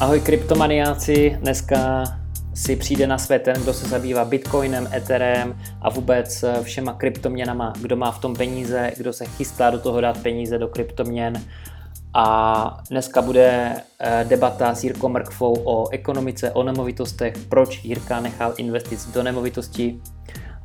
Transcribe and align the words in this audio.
Ahoj 0.00 0.20
kryptomaniáci, 0.20 1.38
dneska 1.40 2.04
si 2.54 2.76
přijde 2.76 3.06
na 3.06 3.18
svět 3.18 3.42
ten, 3.42 3.62
kdo 3.62 3.74
se 3.74 3.88
zabývá 3.88 4.24
Bitcoinem, 4.24 4.88
Etherem 4.92 5.58
a 5.80 5.90
vůbec 5.90 6.44
všema 6.62 6.92
kryptoměnama, 6.92 7.72
kdo 7.80 7.96
má 7.96 8.10
v 8.10 8.18
tom 8.18 8.34
peníze, 8.34 8.92
kdo 8.96 9.12
se 9.12 9.24
chystá 9.24 9.70
do 9.70 9.78
toho 9.78 10.00
dát 10.00 10.18
peníze 10.22 10.58
do 10.58 10.68
kryptoměn. 10.68 11.42
A 12.14 12.80
dneska 12.90 13.22
bude 13.22 13.72
eh, 13.98 14.24
debata 14.28 14.74
s 14.74 14.84
Jirkou 14.84 15.08
Mrkvou 15.08 15.62
o 15.64 15.88
ekonomice, 15.88 16.50
o 16.50 16.62
nemovitostech, 16.62 17.34
proč 17.48 17.84
Jirka 17.84 18.20
nechal 18.20 18.54
investic 18.56 19.06
do 19.06 19.22
nemovitostí 19.22 20.02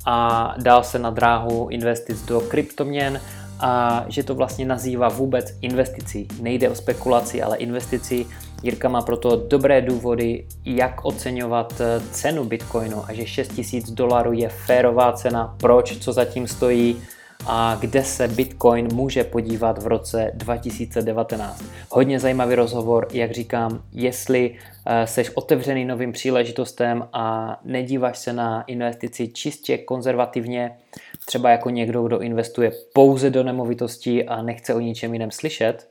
a 0.06 0.54
dal 0.58 0.84
se 0.84 1.00
na 1.00 1.10
dráhu 1.10 1.68
investic 1.70 2.22
do 2.22 2.42
kryptoměn 2.42 3.22
a 3.62 4.06
že 4.08 4.24
to 4.24 4.36
vlastně 4.36 4.66
nazývá 4.66 5.10
vůbec 5.10 5.54
investicí. 5.62 6.28
Nejde 6.42 6.70
o 6.70 6.76
spekulaci, 6.76 7.42
ale 7.42 7.58
investicí. 7.58 8.28
Jirka 8.64 8.90
má 8.90 9.02
proto 9.02 9.36
dobré 9.36 9.82
důvody, 9.82 10.46
jak 10.66 11.06
oceňovat 11.06 11.82
eh, 11.82 12.02
cenu 12.12 12.44
Bitcoinu 12.44 13.06
a 13.10 13.14
že 13.14 13.26
6000 13.26 13.92
dolarů 13.92 14.34
je 14.34 14.50
férová 14.50 15.12
cena, 15.12 15.56
proč, 15.60 15.98
co 15.98 16.14
zatím 16.14 16.48
stojí 16.48 17.02
a 17.48 17.78
kde 17.80 18.04
se 18.04 18.28
Bitcoin 18.28 18.88
může 18.94 19.24
podívat 19.24 19.84
v 19.84 19.88
roce 19.88 20.32
2019. 20.34 21.64
Hodně 21.90 22.20
zajímavý 22.20 22.56
rozhovor, 22.56 23.08
jak 23.14 23.32
říkám, 23.32 23.84
jestli 23.92 24.56
eh, 24.86 25.08
seš 25.08 25.30
otevřený 25.30 25.86
novým 25.86 26.12
příležitostem 26.12 27.08
a 27.14 27.58
nedíváš 27.64 28.18
se 28.18 28.34
na 28.34 28.62
investici 28.62 29.28
čistě 29.28 29.78
konzervativně, 29.78 30.78
třeba 31.26 31.50
jako 31.50 31.70
někdo, 31.70 32.04
kdo 32.04 32.20
investuje 32.20 32.72
pouze 32.94 33.30
do 33.30 33.44
nemovitostí 33.44 34.24
a 34.24 34.42
nechce 34.42 34.74
o 34.74 34.80
ničem 34.80 35.14
jiném 35.14 35.32
slyšet, 35.32 35.88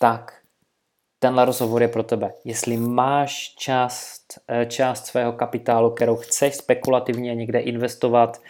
tak 0.00 0.35
tenhle 1.18 1.44
rozhovor 1.44 1.82
je 1.82 1.88
pro 1.88 2.02
tebe. 2.02 2.32
Jestli 2.44 2.76
máš 2.76 3.54
část, 3.58 4.22
eh, 4.48 4.66
část 4.66 5.06
svého 5.06 5.32
kapitálu, 5.32 5.90
kterou 5.90 6.16
chceš 6.16 6.54
spekulativně 6.54 7.34
někde 7.34 7.58
investovat, 7.58 8.40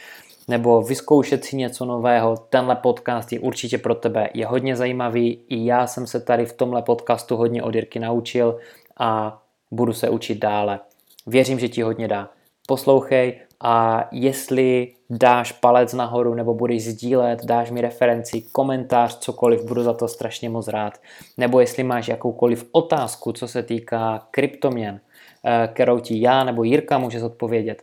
nebo 0.48 0.83
vyzkoušet 0.83 1.45
si 1.45 1.56
něco 1.56 1.84
nového, 1.84 2.36
tenhle 2.36 2.77
podcast 2.77 3.33
je 3.33 3.41
určitě 3.41 3.78
pro 3.78 3.95
tebe. 3.95 4.28
Je 4.34 4.47
hodně 4.47 4.77
zajímavý, 4.77 5.45
i 5.48 5.67
já 5.67 5.86
jsem 5.86 6.06
se 6.06 6.20
tady 6.20 6.47
v 6.47 6.53
tomhle 6.53 6.83
podcastu 6.83 7.36
hodně 7.36 7.62
od 7.62 7.75
Jirky 7.75 7.98
naučil 7.98 8.58
a 8.98 9.42
budu 9.70 9.92
se 9.92 10.08
učit 10.08 10.39
dále. 10.39 10.80
Věřím, 11.27 11.58
že 11.58 11.69
ti 11.69 11.83
hodně 11.83 12.08
dá. 12.08 12.30
Poslouchej 12.69 13.41
a 13.61 14.09
jestli 14.12 14.93
dáš 15.11 15.53
palec 15.53 15.93
nahoru 15.93 16.35
nebo 16.35 16.55
budeš 16.55 16.85
sdílet, 16.85 17.45
dáš 17.45 17.71
mi 17.71 17.81
referenci, 17.81 18.43
komentář, 18.53 19.19
cokoliv, 19.19 19.65
budu 19.65 19.83
za 19.83 19.93
to 19.93 20.09
strašně 20.09 20.51
moc 20.51 20.69
rád. 20.69 21.01
Nebo 21.37 21.61
jestli 21.61 21.83
máš 21.83 22.09
jakoukoliv 22.09 22.69
otázku, 22.73 23.33
co 23.33 23.48
se 23.48 23.63
týká 23.63 24.27
kryptoměn, 24.31 25.01
eh, 25.45 25.69
kterou 25.73 25.98
ti 25.98 26.21
já 26.21 26.45
nebo 26.45 26.65
Jirka 26.65 26.98
může 26.98 27.21
zodpovědět, 27.21 27.83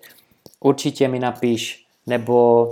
určitě 0.59 1.07
mi 1.07 1.19
napiš 1.19 1.85
nebo 2.07 2.69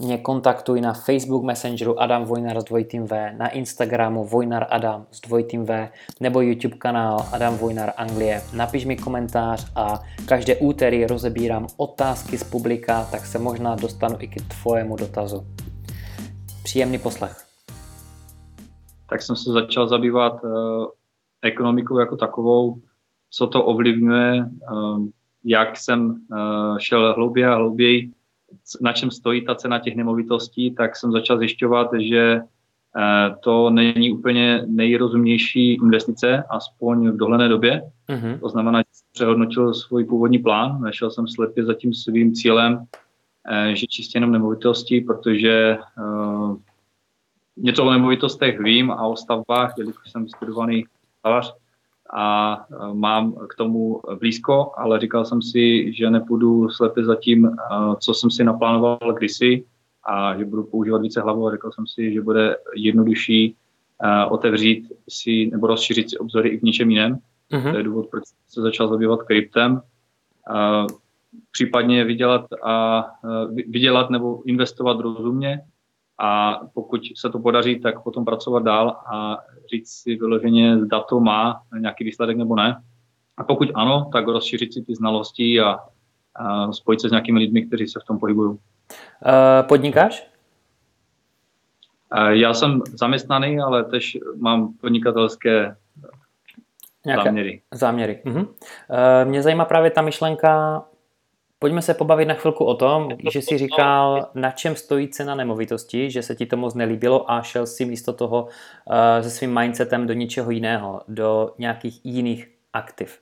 mě 0.00 0.18
kontaktuj 0.18 0.80
na 0.80 0.92
Facebook 0.92 1.44
Messengeru 1.44 2.00
Adam 2.00 2.24
Vojnar 2.24 2.60
s 2.60 2.64
dvojitým 2.64 3.06
V, 3.06 3.34
na 3.38 3.48
Instagramu 3.48 4.24
Vojnar 4.24 4.66
Adam 4.70 5.06
s 5.10 5.20
dvojitým 5.20 5.64
V, 5.64 5.88
nebo 6.20 6.40
YouTube 6.40 6.76
kanál 6.76 7.26
Adam 7.32 7.56
Vojnar 7.56 7.92
Anglie. 7.96 8.42
Napiš 8.56 8.84
mi 8.84 8.96
komentář 8.96 9.72
a 9.76 10.00
každé 10.28 10.56
úterý 10.56 11.06
rozebírám 11.06 11.66
otázky 11.76 12.38
z 12.38 12.44
publika, 12.44 13.04
tak 13.10 13.26
se 13.26 13.38
možná 13.38 13.74
dostanu 13.74 14.16
i 14.18 14.28
k 14.28 14.34
tvojemu 14.62 14.96
dotazu. 14.96 15.46
Příjemný 16.62 16.98
poslech. 16.98 17.46
Tak 19.10 19.22
jsem 19.22 19.36
se 19.36 19.52
začal 19.52 19.88
zabývat 19.88 20.44
uh, 20.44 20.50
ekonomikou 21.42 21.98
jako 21.98 22.16
takovou, 22.16 22.76
co 23.30 23.46
to 23.46 23.64
ovlivňuje, 23.64 24.44
uh, 24.72 25.06
jak 25.44 25.76
jsem 25.76 26.10
uh, 26.10 26.78
šel 26.78 27.14
hlouběji 27.14 27.46
a 27.46 27.54
hlouběji 27.54 28.12
na 28.80 28.92
čem 28.92 29.10
stojí 29.10 29.44
ta 29.44 29.54
cena 29.54 29.78
těch 29.78 29.96
nemovitostí, 29.96 30.74
tak 30.74 30.96
jsem 30.96 31.12
začal 31.12 31.38
zjišťovat, 31.38 31.90
že 31.98 32.40
eh, 32.96 33.34
to 33.40 33.70
není 33.70 34.12
úplně 34.12 34.62
nejrozumnější 34.66 35.74
investice, 35.74 36.44
aspoň 36.50 37.08
v 37.08 37.16
dohledné 37.16 37.48
době. 37.48 37.82
Uh-huh. 38.08 38.40
To 38.40 38.48
znamená, 38.48 38.78
že 38.78 38.84
jsem 38.92 39.06
přehodnotil 39.12 39.74
svůj 39.74 40.04
původní 40.04 40.38
plán, 40.38 40.82
nešel 40.82 41.10
jsem 41.10 41.28
slepě 41.28 41.64
za 41.64 41.74
tím 41.74 41.94
svým 41.94 42.34
cílem, 42.34 42.84
eh, 43.50 43.76
že 43.76 43.86
čistě 43.86 44.16
jenom 44.16 44.32
nemovitosti, 44.32 45.00
protože 45.00 45.78
uh, 45.98 46.56
něco 47.56 47.84
o 47.84 47.90
nemovitostech 47.90 48.60
vím 48.60 48.90
a 48.90 49.06
o 49.06 49.16
stavbách, 49.16 49.74
jelikož 49.78 50.10
jsem 50.10 50.28
studovaný 50.28 50.84
stavař, 51.18 51.54
a 52.10 52.56
e, 52.70 52.94
mám 52.94 53.32
k 53.32 53.54
tomu 53.54 54.00
blízko, 54.20 54.72
ale 54.76 55.00
říkal 55.00 55.24
jsem 55.24 55.42
si, 55.42 55.92
že 55.92 56.10
nepůjdu 56.10 56.68
slepě 56.68 57.04
za 57.04 57.14
tím, 57.14 57.46
e, 57.46 57.52
co 57.98 58.14
jsem 58.14 58.30
si 58.30 58.44
naplánoval 58.44 58.98
kdysi 59.18 59.64
a 60.04 60.38
že 60.38 60.44
budu 60.44 60.64
používat 60.64 61.02
více 61.02 61.20
hlavu 61.20 61.46
a 61.46 61.50
řekl 61.50 61.70
jsem 61.72 61.86
si, 61.86 62.12
že 62.12 62.20
bude 62.20 62.56
jednodušší 62.74 63.54
e, 64.02 64.24
otevřít 64.24 64.92
si 65.08 65.46
nebo 65.52 65.66
rozšířit 65.66 66.10
si 66.10 66.18
obzory 66.18 66.48
i 66.48 66.58
v 66.58 66.62
něčem 66.62 66.90
jiném. 66.90 67.18
Uh-huh. 67.52 67.70
To 67.70 67.76
je 67.76 67.82
důvod, 67.82 68.06
proč 68.10 68.24
se 68.48 68.62
začal 68.62 68.88
zabývat 68.88 69.22
kryptem. 69.22 69.80
Případně 71.50 72.04
vydělat, 72.04 72.46
a, 72.62 73.06
vydělat 73.66 74.10
nebo 74.10 74.42
investovat 74.46 75.00
rozumně, 75.00 75.60
a 76.18 76.60
pokud 76.74 77.00
se 77.16 77.30
to 77.30 77.38
podaří, 77.38 77.80
tak 77.80 78.02
potom 78.02 78.24
pracovat 78.24 78.62
dál 78.62 78.88
a 79.14 79.38
říct 79.70 79.90
si 79.90 80.16
vyloženě, 80.16 80.78
zda 80.78 81.00
to 81.00 81.20
má 81.20 81.62
nějaký 81.78 82.04
výsledek 82.04 82.36
nebo 82.36 82.56
ne. 82.56 82.82
A 83.36 83.44
pokud 83.44 83.68
ano, 83.74 84.10
tak 84.12 84.26
rozšířit 84.26 84.72
si 84.72 84.82
ty 84.82 84.94
znalosti 84.94 85.60
a, 85.60 85.78
a 86.34 86.72
spojit 86.72 87.00
se 87.00 87.08
s 87.08 87.10
nějakými 87.10 87.38
lidmi, 87.38 87.66
kteří 87.66 87.86
se 87.86 88.00
v 88.00 88.04
tom 88.04 88.18
pohybují. 88.18 88.50
Uh, 88.50 88.58
podnikáš? 89.68 90.30
Já 92.28 92.54
jsem 92.54 92.82
zaměstnaný, 92.86 93.60
ale 93.60 93.84
tež 93.84 94.18
mám 94.38 94.72
podnikatelské 94.80 95.76
Nějaké 97.06 97.24
záměry. 97.24 97.62
záměry. 97.74 98.22
Uh, 98.26 98.38
mě 99.24 99.42
zajímá 99.42 99.64
právě 99.64 99.90
ta 99.90 100.02
myšlenka 100.02 100.82
Pojďme 101.58 101.82
se 101.82 101.94
pobavit 101.94 102.28
na 102.28 102.34
chvilku 102.34 102.64
o 102.64 102.74
tom, 102.74 103.08
že 103.30 103.42
jsi 103.42 103.58
říkal, 103.58 104.30
na 104.34 104.50
čem 104.50 104.76
stojí 104.76 105.08
cena 105.08 105.34
nemovitosti, 105.34 106.10
že 106.10 106.22
se 106.22 106.34
ti 106.34 106.46
to 106.46 106.56
moc 106.56 106.74
nelíbilo 106.74 107.30
a 107.30 107.42
šel 107.42 107.66
si 107.66 107.84
místo 107.84 108.12
toho 108.12 108.42
uh, 108.42 109.22
se 109.22 109.30
svým 109.30 109.60
mindsetem 109.60 110.06
do 110.06 110.12
něčeho 110.12 110.50
jiného, 110.50 111.00
do 111.08 111.54
nějakých 111.58 112.00
jiných 112.04 112.48
aktiv. 112.72 113.20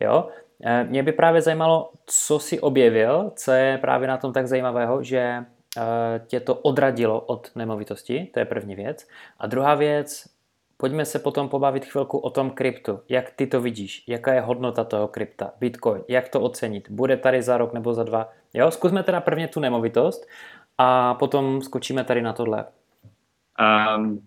Jo? 0.00 0.28
Uh, 0.58 0.90
mě 0.90 1.02
by 1.02 1.12
právě 1.12 1.40
zajímalo, 1.42 1.90
co 2.06 2.38
jsi 2.38 2.60
objevil, 2.60 3.32
co 3.36 3.52
je 3.52 3.78
právě 3.78 4.08
na 4.08 4.16
tom 4.16 4.32
tak 4.32 4.48
zajímavého, 4.48 5.02
že 5.02 5.44
uh, 5.76 5.82
tě 6.26 6.40
to 6.40 6.54
odradilo 6.54 7.20
od 7.20 7.50
nemovitosti, 7.56 8.30
to 8.34 8.38
je 8.38 8.44
první 8.44 8.74
věc. 8.74 9.08
A 9.38 9.46
druhá 9.46 9.74
věc, 9.74 10.24
Pojďme 10.76 11.04
se 11.04 11.18
potom 11.18 11.48
pobavit 11.48 11.84
chvilku 11.84 12.18
o 12.18 12.30
tom 12.30 12.50
kryptu. 12.50 13.00
Jak 13.08 13.30
ty 13.30 13.46
to 13.46 13.60
vidíš? 13.60 14.04
Jaká 14.08 14.32
je 14.32 14.40
hodnota 14.40 14.84
toho 14.84 15.08
krypta? 15.08 15.50
Bitcoin? 15.60 16.02
Jak 16.08 16.28
to 16.28 16.40
ocenit? 16.40 16.90
Bude 16.90 17.16
tady 17.16 17.42
za 17.42 17.58
rok 17.58 17.72
nebo 17.72 17.94
za 17.94 18.02
dva? 18.02 18.28
Jo, 18.54 18.70
zkusme 18.70 19.02
teda 19.02 19.20
prvně 19.20 19.48
tu 19.48 19.60
nemovitost 19.60 20.26
a 20.78 21.14
potom 21.14 21.62
skočíme 21.62 22.04
tady 22.04 22.22
na 22.22 22.32
tohle. 22.32 22.64
Um, 23.96 24.20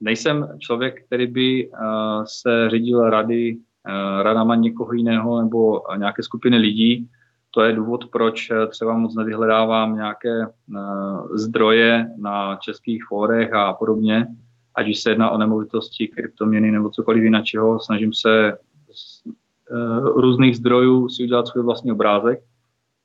nejsem 0.00 0.48
člověk, 0.58 1.06
který 1.06 1.26
by 1.26 1.68
uh, 1.68 1.78
se 2.24 2.70
řídil 2.70 3.10
rady, 3.10 3.56
uh, 3.56 4.22
radama 4.22 4.54
někoho 4.54 4.92
jiného 4.92 5.42
nebo 5.42 5.82
nějaké 5.96 6.22
skupiny 6.22 6.56
lidí. 6.56 7.08
To 7.50 7.62
je 7.62 7.72
důvod, 7.72 8.04
proč 8.12 8.52
třeba 8.70 8.96
moc 8.96 9.14
nevyhledávám 9.14 9.96
nějaké 9.96 10.46
uh, 10.46 11.36
zdroje 11.36 12.06
na 12.16 12.56
českých 12.56 13.04
fórech 13.08 13.52
a 13.52 13.72
podobně 13.72 14.26
ať 14.74 14.88
už 14.88 14.98
se 14.98 15.10
jedná 15.10 15.30
o 15.30 15.38
nemovitosti, 15.38 16.08
kryptoměny 16.08 16.70
nebo 16.70 16.90
cokoliv 16.90 17.22
jiného, 17.22 17.80
snažím 17.80 18.12
se 18.12 18.58
z 18.92 19.26
uh, 19.26 20.20
různých 20.20 20.56
zdrojů 20.56 21.08
si 21.08 21.22
udělat 21.22 21.48
svůj 21.48 21.64
vlastní 21.64 21.92
obrázek 21.92 22.42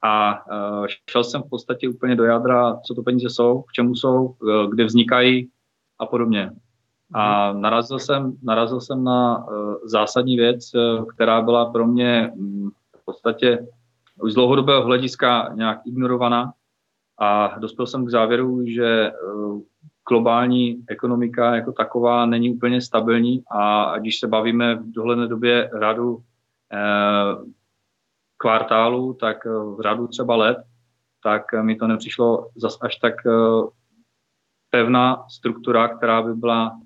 a 0.02 0.46
uh, 0.80 0.88
šel 1.10 1.24
jsem 1.24 1.42
v 1.44 1.50
podstatě 1.50 1.90
úplně 1.90 2.16
do 2.16 2.24
jádra, 2.24 2.76
co 2.86 2.94
to 2.96 3.04
peníze 3.04 3.30
jsou, 3.30 3.62
k 3.62 3.72
čemu 3.72 3.96
jsou, 3.96 4.26
uh, 4.26 4.70
kde 4.70 4.86
vznikají 4.86 5.50
a 6.00 6.06
podobně. 6.06 6.52
A 7.14 7.54
narazil 7.54 8.00
jsem, 8.00 8.34
narazil 8.44 8.82
jsem 8.82 9.04
na 9.04 9.46
zásadní 9.84 10.38
věc, 10.38 10.72
která 11.14 11.42
byla 11.42 11.72
pro 11.72 11.88
mě 11.88 12.32
um, 12.36 12.72
v 13.02 13.06
podstatě 13.06 13.68
už 14.22 14.32
z 14.32 14.36
dlouhodobého 14.36 14.84
hlediska 14.84 15.54
nějak 15.54 15.80
ignorovaná 15.86 16.54
a 17.20 17.60
dospěl 17.60 17.88
jsem 17.88 18.06
k 18.06 18.10
závěru, 18.10 18.66
že 18.66 19.12
globální 20.10 20.84
ekonomika 20.88 21.56
jako 21.56 21.72
taková 21.72 22.26
není 22.26 22.56
úplně 22.56 22.82
stabilní 22.82 23.44
a 23.52 23.94
když 23.98 24.20
se 24.20 24.28
bavíme 24.28 24.76
v 24.76 24.92
dohledné 24.92 25.28
době 25.28 25.72
řadu 25.80 26.24
eh, 26.74 27.36
kvartálů, 28.38 29.14
tak 29.14 29.46
eh, 29.46 29.50
v 29.50 29.78
řadu 29.84 30.08
třeba 30.08 30.36
let, 30.36 30.58
tak 31.24 31.44
mi 31.62 31.76
to 31.76 31.88
nepřišlo 31.88 32.50
zas 32.56 32.78
až 32.82 32.96
tak 32.96 33.14
eh, 33.26 33.32
pevná 34.70 35.26
struktura, 35.30 35.88
která 35.88 36.22
by 36.22 36.34
byla 36.34 36.80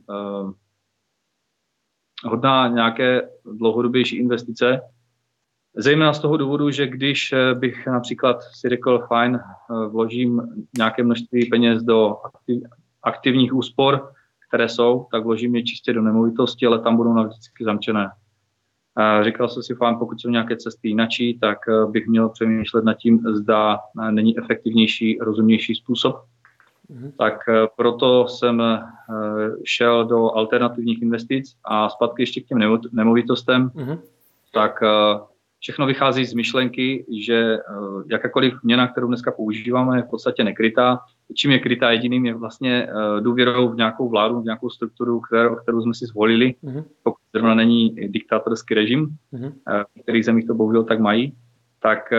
hodná 2.26 2.68
nějaké 2.68 3.30
dlouhodobější 3.46 4.18
investice, 4.18 4.82
Zejména 5.76 6.14
z 6.14 6.20
toho 6.20 6.38
důvodu, 6.38 6.72
že 6.72 6.88
když 6.88 7.34
bych 7.54 7.88
například 7.88 8.44
si 8.44 8.70
řekl, 8.70 9.00
fajn, 9.08 9.40
vložím 9.90 10.42
nějaké 10.78 11.04
množství 11.04 11.50
peněz 11.50 11.84
do 11.84 12.18
aktiv, 12.24 12.64
aktivních 13.04 13.54
úspor, 13.54 14.12
které 14.48 14.70
jsou, 14.70 15.08
tak 15.12 15.24
vložím 15.24 15.56
je 15.56 15.64
čistě 15.64 15.94
do 15.94 16.02
nemovitosti, 16.02 16.66
ale 16.66 16.80
tam 16.80 16.96
budou 16.96 17.14
navždycky 17.14 17.64
zamčené. 17.64 18.12
Říkal 19.22 19.50
jsem 19.50 19.64
si, 19.64 19.76
fajn, 19.76 19.96
pokud 20.00 20.22
jsou 20.22 20.30
nějaké 20.30 20.58
cesty 20.58 20.88
jinačí, 20.88 21.40
tak 21.40 21.58
bych 21.90 22.08
měl 22.08 22.30
přemýšlet 22.30 22.84
nad 22.84 22.94
tím, 22.94 23.20
zda 23.34 23.80
není 24.12 24.38
efektivnější, 24.38 25.18
rozumnější 25.22 25.76
způsob 25.76 26.16
Mm-hmm. 26.92 27.12
Tak 27.18 27.50
eh, 27.50 27.68
proto 27.76 28.28
jsem 28.28 28.62
eh, 28.62 28.82
šel 29.66 30.06
do 30.06 30.32
alternativních 30.32 31.02
investic 31.02 31.56
a 31.64 31.90
zpátky 31.90 32.22
ještě 32.22 32.42
k 32.42 32.46
těm 32.46 32.80
nemovitostem. 32.92 33.70
Mm-hmm. 33.70 34.00
Tak 34.54 34.84
eh, 34.84 35.20
všechno 35.60 35.86
vychází 35.86 36.26
z 36.26 36.34
myšlenky, 36.34 37.06
že 37.26 37.58
jakákoliv 38.12 38.54
měna, 38.64 38.88
kterou 38.88 39.08
dneska 39.08 39.32
používáme, 39.32 39.98
je 39.98 40.04
v 40.04 40.10
podstatě 40.10 40.44
nekrytá. 40.44 41.00
Čím 41.36 41.52
je 41.52 41.60
krytá 41.60 41.92
jediným, 41.92 42.26
je 42.26 42.34
vlastně 42.34 42.88
důvěrou 43.20 43.70
v 43.70 43.76
nějakou 43.76 44.10
vládu, 44.10 44.42
v 44.42 44.46
nějakou 44.46 44.70
strukturu, 44.70 45.20
kterou, 45.20 45.56
kterou 45.56 45.82
jsme 45.82 45.94
si 45.94 46.06
zvolili, 46.06 46.56
mm-hmm. 46.64 46.84
pokud 47.04 47.22
zrovna 47.34 47.56
není 47.56 47.90
diktátorský 47.90 48.74
režim, 48.74 49.18
mm-hmm. 49.34 49.54
v 50.00 50.02
kterých 50.04 50.26
zemích 50.26 50.48
to 50.48 50.54
bohužel 50.54 50.84
tak 50.84 51.00
mají, 51.00 51.34
tak 51.80 52.14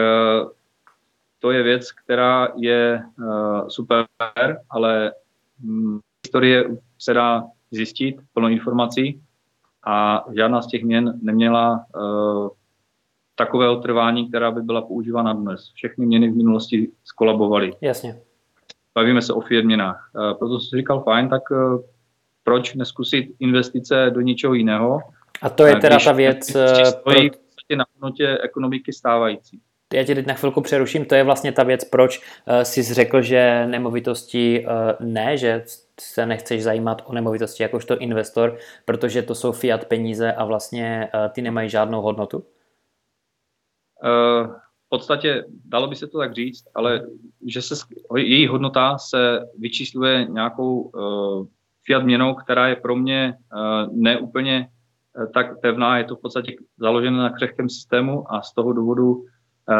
to 1.39 1.51
je 1.51 1.62
věc, 1.62 1.93
která 1.93 2.49
je 2.56 3.03
uh, 3.19 3.69
super, 3.69 4.06
ale 4.71 5.12
um, 5.65 6.00
historie 6.25 6.77
se 6.99 7.15
dá 7.15 7.45
zjistit 7.71 8.17
plno 8.33 8.49
informací 8.49 9.23
a 9.87 10.25
žádná 10.37 10.62
z 10.62 10.67
těch 10.67 10.85
měn 10.85 11.19
neměla 11.23 11.85
uh, 11.97 12.49
takového 13.35 13.77
trvání, 13.77 14.29
která 14.29 14.50
by 14.50 14.62
byla 14.62 14.83
používána 14.83 15.33
dnes. 15.33 15.71
Všechny 15.75 16.07
měny 16.07 16.31
v 16.31 16.37
minulosti 16.37 16.89
skolabovaly. 17.05 17.73
Jasně. 17.81 18.21
Bavíme 18.94 19.23
se 19.23 19.32
o 19.32 19.41
fiat 19.41 19.64
měnách. 19.64 20.11
Uh, 20.14 20.38
proto 20.38 20.61
jsem 20.61 20.79
říkal, 20.79 21.00
fajn, 21.00 21.29
tak 21.29 21.50
uh, 21.50 21.81
proč 22.44 22.75
neskusit 22.75 23.29
investice 23.41 24.11
do 24.14 24.20
něčeho 24.20 24.55
jiného? 24.55 25.00
A 25.43 25.49
to 25.49 25.67
je 25.67 25.76
teda 25.76 25.99
ta 26.05 26.12
věc... 26.12 26.56
Stojí 26.85 27.31
pro... 27.31 27.76
na 27.76 27.85
hodnotě 27.94 28.38
ekonomiky 28.43 28.93
stávající 28.93 29.61
já 29.94 30.05
tě 30.05 30.14
teď 30.14 30.26
na 30.26 30.35
chvilku 30.35 30.61
přeruším, 30.61 31.05
to 31.05 31.14
je 31.14 31.23
vlastně 31.23 31.52
ta 31.52 31.62
věc, 31.62 31.85
proč 31.85 32.23
jsi 32.62 32.82
řekl, 32.82 33.23
že 33.23 33.67
nemovitosti 33.67 34.67
ne, 35.00 35.37
že 35.37 35.64
se 36.00 36.26
nechceš 36.26 36.62
zajímat 36.62 37.02
o 37.06 37.12
nemovitosti 37.12 37.62
jakožto 37.62 37.99
investor, 37.99 38.58
protože 38.85 39.23
to 39.23 39.35
jsou 39.35 39.52
fiat 39.52 39.85
peníze 39.85 40.32
a 40.32 40.44
vlastně 40.44 41.08
ty 41.32 41.43
nemají 41.43 41.69
žádnou 41.70 42.02
hodnotu? 42.02 42.38
Uh, 44.05 44.55
v 44.87 44.89
podstatě 44.89 45.45
dalo 45.65 45.89
by 45.89 45.97
se 45.97 46.07
to 46.07 46.19
tak 46.19 46.35
říct, 46.35 46.65
ale 46.75 47.07
že 47.47 47.63
se, 47.63 47.75
její 48.17 48.47
hodnota 48.47 48.99
se 48.99 49.41
vyčísluje 49.59 50.27
nějakou 50.31 50.81
uh, 50.81 51.47
fiat 51.87 52.05
měnou, 52.05 52.35
která 52.35 52.69
je 52.69 52.77
pro 52.77 52.97
mě 52.97 53.35
uh, 53.35 53.97
neúplně 53.97 54.69
tak 55.35 55.61
pevná, 55.61 55.99
je 55.99 56.05
to 56.05 56.17
v 56.17 56.21
podstatě 56.21 56.53
založené 56.79 57.19
na 57.19 57.31
křehkém 57.31 57.69
systému 57.69 58.33
a 58.33 58.43
z 58.43 58.55
toho 58.55 58.73
důvodu 58.73 59.25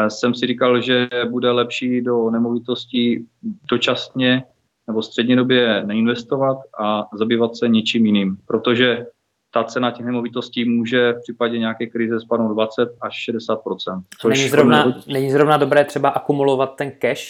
jsem 0.07 0.35
si 0.35 0.47
říkal, 0.47 0.81
že 0.81 1.09
bude 1.29 1.51
lepší 1.51 2.01
do 2.01 2.29
nemovitostí 2.29 3.27
dočasně 3.71 4.43
nebo 4.87 5.01
střednědobě 5.01 5.83
neinvestovat 5.85 6.57
a 6.79 7.07
zabývat 7.13 7.55
se 7.55 7.67
něčím 7.67 8.05
jiným, 8.05 8.37
protože 8.47 9.05
ta 9.55 9.63
cena 9.63 9.91
těch 9.91 10.05
nemovitostí 10.05 10.65
může 10.65 11.13
v 11.13 11.21
případě 11.21 11.59
nějaké 11.59 11.85
krize 11.85 12.19
spadnout 12.19 12.53
20 12.53 12.89
až 13.01 13.15
60 13.15 13.59
není, 14.27 14.49
zrovna, 14.49 15.01
není 15.07 15.31
zrovna 15.31 15.57
dobré 15.57 15.85
třeba 15.85 16.09
akumulovat 16.09 16.75
ten 16.75 16.91
cash, 16.91 17.21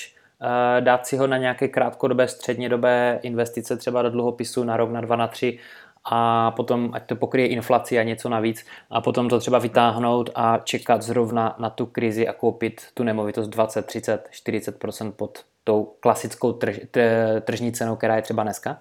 eh, 0.41 0.81
dát 0.81 1.07
si 1.07 1.17
ho 1.17 1.27
na 1.27 1.37
nějaké 1.37 1.67
krátkodobé, 1.67 2.27
střednědobé 2.27 3.19
investice, 3.23 3.77
třeba 3.77 4.01
do 4.01 4.09
dluhopisu 4.09 4.63
na 4.63 4.77
rok, 4.77 4.91
na 4.91 5.01
dva, 5.01 5.15
na 5.15 5.27
tři 5.27 5.59
a 6.03 6.51
potom, 6.51 6.89
ať 6.93 7.05
to 7.05 7.15
pokryje 7.15 7.47
inflaci 7.47 7.99
a 7.99 8.03
něco 8.03 8.29
navíc 8.29 8.65
a 8.89 9.01
potom 9.01 9.29
to 9.29 9.39
třeba 9.39 9.59
vytáhnout 9.59 10.29
a 10.35 10.57
čekat 10.57 11.01
zrovna 11.01 11.55
na 11.59 11.69
tu 11.69 11.85
krizi 11.85 12.27
a 12.27 12.33
koupit 12.33 12.81
tu 12.93 13.03
nemovitost 13.03 13.47
20, 13.47 13.85
30, 13.85 14.29
40% 14.31 15.11
pod 15.11 15.39
tou 15.63 15.93
klasickou 15.99 16.53
trž, 16.53 16.79
tržní 17.41 17.71
cenou, 17.71 17.95
která 17.95 18.15
je 18.15 18.21
třeba 18.21 18.43
dneska? 18.43 18.77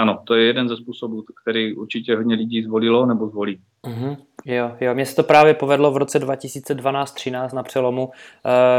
Ano, 0.00 0.20
to 0.24 0.34
je 0.34 0.46
jeden 0.46 0.68
ze 0.68 0.76
způsobů, 0.76 1.24
který 1.42 1.74
určitě 1.74 2.16
hodně 2.16 2.34
lidí 2.34 2.62
zvolilo 2.62 3.06
nebo 3.06 3.28
zvolí. 3.28 3.60
Mm-hmm. 3.86 4.16
Jo, 4.44 4.76
jo, 4.80 4.94
mně 4.94 5.06
se 5.06 5.16
to 5.16 5.22
právě 5.22 5.54
povedlo 5.54 5.90
v 5.90 5.96
roce 5.96 6.18
2012-13 6.18 7.54
na 7.54 7.62
přelomu, 7.62 8.04
uh, 8.04 8.12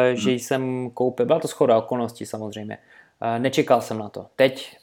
mm. 0.10 0.16
že 0.16 0.32
jsem 0.32 0.92
koupil, 0.94 1.26
byla 1.26 1.40
to 1.40 1.48
schoda 1.48 1.78
okolností 1.78 2.26
samozřejmě, 2.26 2.78
Nečekal 3.38 3.82
jsem 3.82 3.98
na 3.98 4.10
to. 4.10 4.26
Teď 4.36 4.78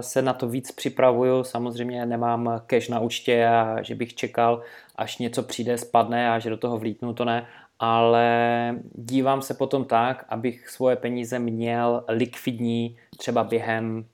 se 0.00 0.22
na 0.22 0.32
to 0.32 0.48
víc 0.48 0.72
připravuju, 0.72 1.44
samozřejmě 1.44 2.06
nemám 2.06 2.62
cash 2.66 2.88
na 2.88 3.00
účtě 3.00 3.46
a 3.46 3.82
že 3.82 3.94
bych 3.94 4.14
čekal, 4.14 4.62
až 4.96 5.18
něco 5.18 5.42
přijde, 5.42 5.78
spadne 5.78 6.30
a 6.30 6.38
že 6.38 6.50
do 6.50 6.56
toho 6.56 6.78
vlítnu, 6.78 7.14
to 7.14 7.24
ne, 7.24 7.46
ale 7.78 8.74
dívám 8.94 9.42
se 9.42 9.54
potom 9.54 9.84
tak, 9.84 10.24
abych 10.28 10.68
svoje 10.68 10.96
peníze 10.96 11.38
měl 11.38 12.04
likvidní 12.08 12.96
třeba 13.16 13.44
během 13.44 14.04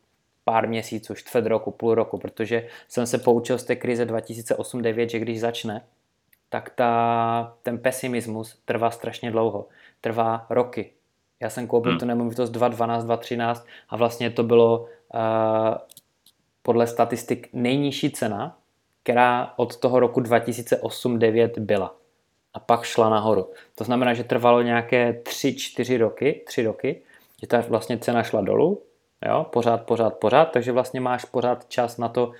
pár 0.49 0.69
měsíců, 0.69 1.15
čtvrt 1.15 1.47
roku, 1.47 1.71
půl 1.71 1.95
roku, 1.95 2.19
protože 2.19 2.67
jsem 2.89 3.07
se 3.07 3.19
poučil 3.19 3.59
z 3.59 3.65
té 3.65 3.77
krize 3.77 4.05
2008-2009, 4.07 5.07
že 5.07 5.19
když 5.19 5.41
začne, 5.41 5.85
tak 6.49 6.71
ta, 6.71 7.57
ten 7.63 7.79
pesimismus 7.79 8.59
trvá 8.65 8.91
strašně 8.91 9.31
dlouho. 9.31 9.69
Trvá 10.01 10.47
roky, 10.51 10.93
já 11.41 11.51
jsem 11.51 11.67
koupil 11.67 11.93
hmm. 11.93 11.99
tu 11.99 12.07
nemovitost 12.07 12.51
2.12, 12.51 13.07
2.13 13.07 13.65
a 13.89 13.97
vlastně 13.97 14.31
to 14.31 14.43
bylo 14.43 14.81
uh, 14.81 15.21
podle 16.63 16.87
statistik 16.87 17.49
nejnižší 17.53 18.11
cena, 18.11 18.57
která 19.03 19.53
od 19.57 19.77
toho 19.77 20.01
roku 20.01 20.21
2008-2009 20.21 21.61
byla. 21.61 21.95
A 22.55 22.61
pak 22.61 22.83
šla 22.85 23.09
nahoru. 23.09 23.51
To 23.75 23.85
znamená, 23.85 24.15
že 24.15 24.25
trvalo 24.25 24.63
nějaké 24.63 25.13
3-4 25.13 25.99
roky, 25.99 26.43
3 26.47 26.63
roky, 26.63 27.03
že 27.41 27.47
ta 27.47 27.61
vlastně 27.69 27.99
cena 27.99 28.23
šla 28.23 28.41
dolů, 28.41 28.83
jo, 29.27 29.47
pořád, 29.51 29.83
pořád, 29.83 30.15
pořád, 30.15 30.45
takže 30.45 30.73
vlastně 30.73 31.01
máš 31.01 31.25
pořád 31.25 31.69
čas 31.69 31.99
na 31.99 32.09
to 32.09 32.27
uh, 32.27 32.35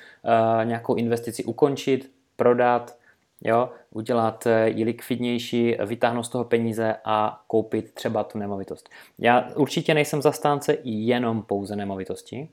nějakou 0.65 0.95
investici 0.95 1.45
ukončit, 1.45 2.11
prodat, 2.37 2.99
jo, 3.45 3.71
udělat 3.91 4.47
eh, 4.47 4.69
ji 4.69 4.85
likvidnější, 4.85 5.77
vytáhnout 5.87 6.23
z 6.23 6.29
toho 6.29 6.45
peníze 6.45 6.97
a 7.05 7.45
koupit 7.47 7.95
třeba 7.95 8.25
tu 8.25 8.39
nemovitost. 8.39 8.89
Já 9.19 9.51
určitě 9.55 9.95
nejsem 9.95 10.23
zastánce 10.23 10.77
jenom 10.85 11.43
pouze 11.43 11.77
nemovitosti, 11.77 12.49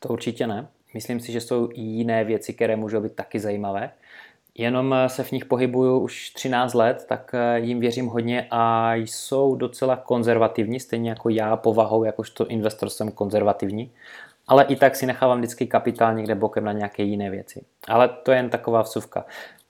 to 0.00 0.08
určitě 0.08 0.46
ne. 0.46 0.68
Myslím 0.94 1.20
si, 1.20 1.32
že 1.32 1.40
jsou 1.40 1.68
i 1.72 1.80
jiné 1.80 2.24
věci, 2.24 2.52
které 2.52 2.76
můžou 2.76 3.00
být 3.00 3.14
taky 3.14 3.40
zajímavé. 3.40 3.90
Jenom 4.58 4.94
eh, 4.94 5.08
se 5.08 5.24
v 5.24 5.32
nich 5.32 5.44
pohybuju 5.44 5.98
už 5.98 6.30
13 6.30 6.74
let, 6.74 7.06
tak 7.08 7.34
eh, 7.34 7.60
jim 7.60 7.80
věřím 7.80 8.06
hodně 8.06 8.46
a 8.50 8.94
jsou 8.94 9.56
docela 9.56 9.96
konzervativní, 9.96 10.80
stejně 10.80 11.10
jako 11.10 11.28
já 11.28 11.56
povahou, 11.56 12.04
jakožto 12.04 12.46
investor 12.46 12.88
jsem 12.88 13.10
konzervativní. 13.10 13.92
Ale 14.46 14.64
i 14.64 14.76
tak 14.76 14.96
si 14.96 15.06
nechávám 15.06 15.38
vždycky 15.38 15.66
kapitál 15.66 16.14
někde 16.14 16.34
bokem 16.34 16.64
na 16.64 16.72
nějaké 16.72 17.02
jiné 17.02 17.30
věci. 17.30 17.64
Ale 17.88 18.08
to 18.08 18.30
je 18.30 18.38
jen 18.38 18.50
taková 18.50 18.82
vsuvka. 18.82 19.24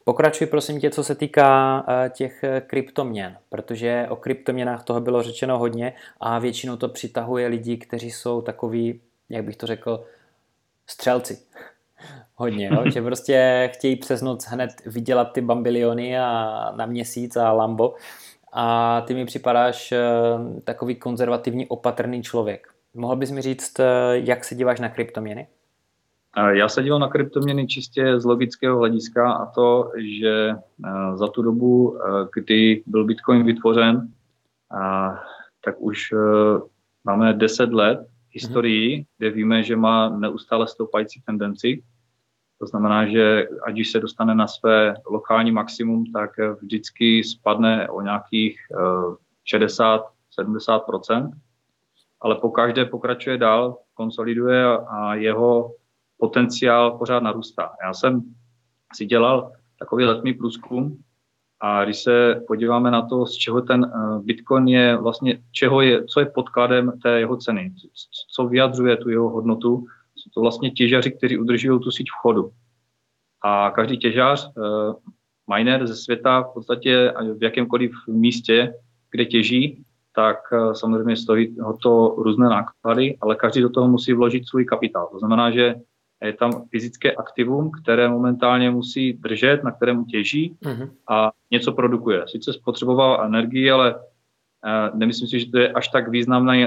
Pokračuj 0.05 0.47
prosím 0.47 0.81
tě, 0.81 0.91
co 0.91 1.05
se 1.05 1.15
týká 1.15 1.85
eh, 1.89 2.11
těch 2.11 2.45
kryptoměn, 2.67 3.37
protože 3.49 4.07
o 4.09 4.17
kryptoměnách 4.17 4.85
toho 4.85 5.01
bylo 5.01 5.23
řečeno 5.23 5.59
hodně 5.59 5.93
a 6.21 6.39
většinou 6.39 6.77
to 6.77 6.89
přitahuje 6.89 7.47
lidi, 7.47 7.77
kteří 7.77 8.11
jsou 8.11 8.43
takový, 8.43 9.01
jak 9.29 9.45
bych 9.45 9.57
to 9.57 9.67
řekl, 9.67 10.05
střelci. 10.87 11.39
Hodně, 12.35 12.71
jo? 12.73 12.91
že 12.91 13.03
prostě 13.03 13.71
chtějí 13.75 13.97
přes 13.97 14.23
noc 14.23 14.47
hned 14.47 14.71
vydělat 14.87 15.33
ty 15.33 15.41
bambiliony 15.41 16.19
a 16.19 16.73
na 16.77 16.87
měsíc 16.87 17.37
a 17.37 17.53
lambo 17.53 17.95
a 18.53 19.01
ty 19.01 19.15
mi 19.15 19.25
připadáš 19.25 19.93
eh, 19.93 20.01
takový 20.65 20.95
konzervativní 20.95 21.67
opatrný 21.67 22.23
člověk. 22.23 22.67
Mohl 22.95 23.17
bys 23.17 23.31
mi 23.31 23.43
říct, 23.43 23.81
jak 24.13 24.45
se 24.45 24.55
díváš 24.55 24.81
na 24.81 24.89
kryptoměny? 24.89 25.47
Já 26.51 26.69
se 26.69 26.83
dívám 26.83 27.01
na 27.01 27.09
kryptoměny 27.09 27.67
čistě 27.67 28.21
z 28.21 28.25
logického 28.25 28.79
hlediska 28.79 29.33
a 29.33 29.47
to, 29.47 29.91
že 29.97 30.51
eh, 30.51 31.17
za 31.17 31.29
tu 31.29 31.43
dobu, 31.43 31.99
eh, 31.99 32.29
kdy 32.35 32.83
byl 32.87 33.05
Bitcoin 33.05 33.45
vytvořen, 33.45 34.09
tak 35.65 35.75
už 35.79 36.13
eh, 36.13 36.61
máme 37.05 37.33
10 37.33 37.73
let 37.73 38.07
historii, 38.31 39.07
kde 39.19 39.31
víme, 39.31 39.63
že 39.63 39.77
má 39.77 40.09
neustále 40.09 40.69
stoupající 40.69 41.21
tendenci. 41.21 41.83
To 42.65 42.69
znamená, 42.69 43.07
že 43.07 43.49
ať 43.67 43.81
už 43.81 43.91
se 43.91 44.01
dostane 44.01 44.35
na 44.35 44.47
své 44.47 44.95
lokální 45.11 45.53
maximum, 45.53 46.13
tak 46.13 46.31
vždycky 46.63 47.25
spadne 47.25 47.89
o 47.89 48.01
nějakých 48.01 48.59
60-70%, 49.55 51.31
ale 52.21 52.35
po 52.35 52.51
každé 52.51 52.85
pokračuje 52.85 53.39
dál, 53.39 53.77
konsoliduje 53.95 54.65
a 54.89 55.15
jeho 55.15 55.75
potenciál 56.19 56.99
pořád 56.99 57.23
narůstá. 57.23 57.71
Já 57.85 57.95
jsem 57.95 58.23
si 58.95 59.07
dělal 59.07 59.53
takový 59.79 60.05
letný 60.05 60.35
průzkum 60.35 60.97
a 61.61 61.85
když 61.85 62.03
se 62.03 62.43
podíváme 62.47 62.91
na 62.91 63.03
to, 63.03 63.27
z 63.27 63.35
čeho 63.35 63.61
ten 63.61 63.93
Bitcoin 64.25 64.69
je 64.69 64.97
vlastně, 64.97 65.43
čeho 65.53 65.81
je, 65.81 66.05
co 66.05 66.21
je 66.21 66.27
podkladem 66.27 66.93
té 67.03 67.21
jeho 67.21 67.37
ceny, 67.37 67.75
co 68.35 68.47
vyjadřuje 68.47 68.97
tu 68.97 69.11
jeho 69.11 69.29
hodnotu, 69.29 69.85
jsou 70.25 70.31
to 70.35 70.41
vlastně 70.41 70.71
těžaři, 70.71 71.11
kteří 71.11 71.39
udržují 71.39 71.81
tu 71.81 71.91
síť 71.91 72.07
v 72.11 72.21
chodu. 72.21 72.51
A 73.43 73.71
každý 73.71 73.99
těžář, 73.99 74.51
miner 75.57 75.87
ze 75.87 75.97
světa 75.97 76.43
v 76.43 76.55
podstatě 76.55 77.13
v 77.39 77.43
jakémkoliv 77.43 77.93
místě, 78.09 78.75
kde 79.11 79.25
těží, 79.25 79.85
tak 80.15 80.37
eh, 80.53 80.75
samozřejmě 80.75 81.17
stojí 81.17 81.61
ho 81.61 81.77
to 81.77 82.15
různé 82.19 82.49
náklady, 82.49 83.19
ale 83.21 83.37
každý 83.37 83.61
do 83.61 83.71
toho 83.71 83.89
musí 83.89 84.13
vložit 84.13 84.49
svůj 84.49 84.65
kapitál. 84.65 85.09
To 85.13 85.19
znamená, 85.19 85.51
že 85.51 85.75
je 86.23 86.33
tam 86.33 86.53
fyzické 86.71 87.13
aktivum, 87.13 87.71
které 87.83 88.09
momentálně 88.09 88.71
musí 88.71 89.13
držet, 89.13 89.65
na 89.65 89.71
kterém 89.71 90.05
těží 90.05 90.57
uh-huh. 90.63 90.91
a 91.09 91.33
něco 91.51 91.73
produkuje. 91.73 92.25
Sice 92.27 92.53
spotřeboval 92.53 93.25
energii, 93.25 93.71
ale 93.71 93.95
uh, 93.95 94.99
nemyslím 94.99 95.29
si, 95.29 95.41
že 95.41 95.51
to 95.51 95.59
je 95.59 95.73
až 95.73 95.89
tak 95.89 96.09
významný, 96.09 96.67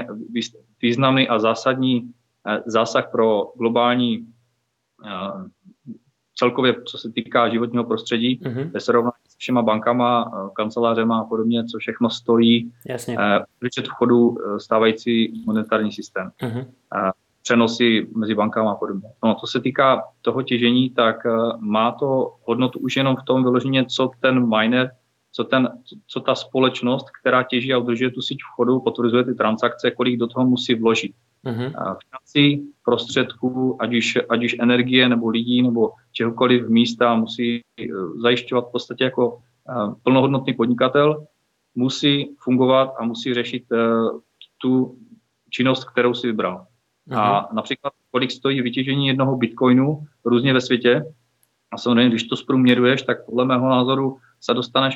významný 0.82 1.28
a 1.28 1.38
zásadní 1.38 2.10
zásah 2.66 3.10
pro 3.10 3.52
globální 3.58 4.26
celkově, 6.38 6.82
co 6.84 6.98
se 6.98 7.10
týká 7.12 7.48
životního 7.48 7.84
prostředí, 7.84 8.40
uh-huh. 8.40 8.70
ve 8.70 8.80
srovnání 8.80 9.12
s 9.28 9.36
všema 9.36 9.62
bankama, 9.62 10.32
eh, 10.34 10.50
kancelářema 10.54 11.20
a 11.20 11.24
podobně, 11.24 11.64
co 11.64 11.78
všechno 11.78 12.10
stojí, 12.10 12.72
Jasně. 12.88 13.16
Uh, 13.16 13.68
v 13.84 13.88
chodu 13.88 14.36
eh, 14.38 14.60
stávající 14.60 15.42
monetární 15.46 15.92
systém. 15.92 16.30
Uh, 16.42 16.62
přenosy 17.42 18.08
mezi 18.16 18.34
bankama 18.34 18.72
a 18.72 18.74
podobně. 18.74 19.08
No, 19.24 19.34
co 19.34 19.46
se 19.46 19.60
týká 19.60 20.02
toho 20.22 20.42
těžení, 20.42 20.90
tak 20.90 21.16
uh, 21.24 21.60
má 21.60 21.92
to 21.92 22.34
hodnotu 22.44 22.78
už 22.78 22.96
jenom 22.96 23.16
v 23.16 23.24
tom 23.24 23.42
vyloženě, 23.42 23.84
co 23.84 24.10
ten 24.20 24.48
miner, 24.58 24.90
co, 25.32 25.44
ten, 25.44 25.68
co 26.06 26.20
ta 26.20 26.34
společnost, 26.34 27.06
která 27.20 27.42
těží 27.42 27.72
a 27.72 27.78
udržuje 27.78 28.10
tu 28.10 28.22
síť 28.22 28.38
v 28.42 28.54
chodu, 28.56 28.80
potvrzuje 28.80 29.24
ty 29.24 29.34
transakce, 29.34 29.90
kolik 29.90 30.18
do 30.18 30.26
toho 30.26 30.46
musí 30.46 30.74
vložit 30.74 31.12
uh-huh. 31.44 31.96
financí, 32.04 32.72
prostředků, 32.84 33.82
ať 33.82 33.94
už, 33.94 34.18
ať 34.28 34.44
už 34.44 34.56
energie 34.60 35.08
nebo 35.08 35.28
lidí 35.28 35.62
nebo 35.62 35.92
čehokoliv 36.12 36.68
místa 36.68 37.14
musí 37.14 37.60
eh, 37.60 37.86
zajišťovat 38.22 38.68
v 38.68 38.72
podstatě 38.72 39.04
jako 39.04 39.38
eh, 39.68 39.94
plnohodnotný 40.02 40.54
podnikatel, 40.54 41.26
musí 41.74 42.36
fungovat 42.38 42.94
a 42.98 43.04
musí 43.04 43.34
řešit 43.34 43.64
eh, 43.72 43.78
tu 44.58 44.98
činnost, 45.50 45.84
kterou 45.84 46.14
si 46.14 46.26
vybral. 46.26 46.66
Uh-huh. 47.08 47.18
A 47.18 47.48
například, 47.52 47.92
kolik 48.10 48.30
stojí 48.30 48.62
vytěžení 48.62 49.06
jednoho 49.06 49.36
bitcoinu 49.36 50.06
různě 50.24 50.52
ve 50.52 50.60
světě, 50.60 51.04
a 51.70 51.78
samozřejmě, 51.78 52.08
když 52.08 52.22
to 52.22 52.36
zprůměruješ, 52.36 53.02
tak 53.02 53.26
podle 53.26 53.44
mého 53.44 53.68
názoru 53.68 54.16
se 54.40 54.54
dostaneš 54.54 54.94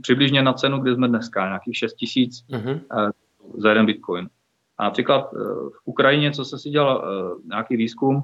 přibližně 0.00 0.42
na 0.42 0.52
cenu, 0.52 0.78
kde 0.78 0.94
jsme 0.94 1.08
dneska, 1.08 1.46
nějakých 1.46 1.76
6 1.76 1.94
tisíc 1.94 2.44
uh-huh. 2.50 2.80
za 3.56 3.68
jeden 3.68 3.86
bitcoin. 3.86 4.28
A 4.78 4.84
například 4.84 5.30
eh, 5.34 5.38
v 5.70 5.80
Ukrajině, 5.84 6.30
co 6.30 6.44
se 6.44 6.58
si 6.58 6.70
dělal 6.70 7.04
eh, 7.04 7.48
nějaký 7.48 7.76
výzkum, 7.76 8.22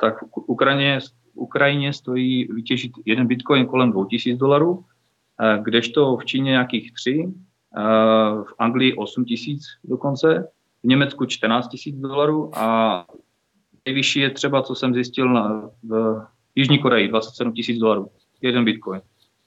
tak 0.00 0.22
v 0.22 0.44
Ukrajině, 0.46 1.00
v 1.34 1.36
Ukrajině 1.36 1.92
stojí 1.92 2.48
vytěžit 2.52 2.92
jeden 3.04 3.26
bitcoin 3.26 3.66
kolem 3.66 3.92
2000 3.92 4.38
dolarů, 4.38 4.84
kdežto 5.62 6.16
v 6.16 6.24
Číně 6.24 6.50
nějakých 6.50 6.92
3, 6.92 7.32
v 8.42 8.54
Anglii 8.58 8.94
8 8.94 9.24
tisíc 9.24 9.62
dokonce, 9.84 10.48
v 10.82 10.86
Německu 10.86 11.26
14 11.26 11.68
tisíc 11.68 11.96
dolarů 11.96 12.58
a 12.58 13.06
nejvyšší 13.86 14.20
je 14.20 14.30
třeba, 14.30 14.62
co 14.62 14.74
jsem 14.74 14.94
zjistil 14.94 15.32
na, 15.32 15.70
v 15.82 16.22
Jižní 16.54 16.78
Koreji, 16.78 17.08
27 17.08 17.52
tisíc 17.52 17.78
dolarů, 17.78 18.10
jeden 18.42 18.64
bitcoin. 18.64 19.00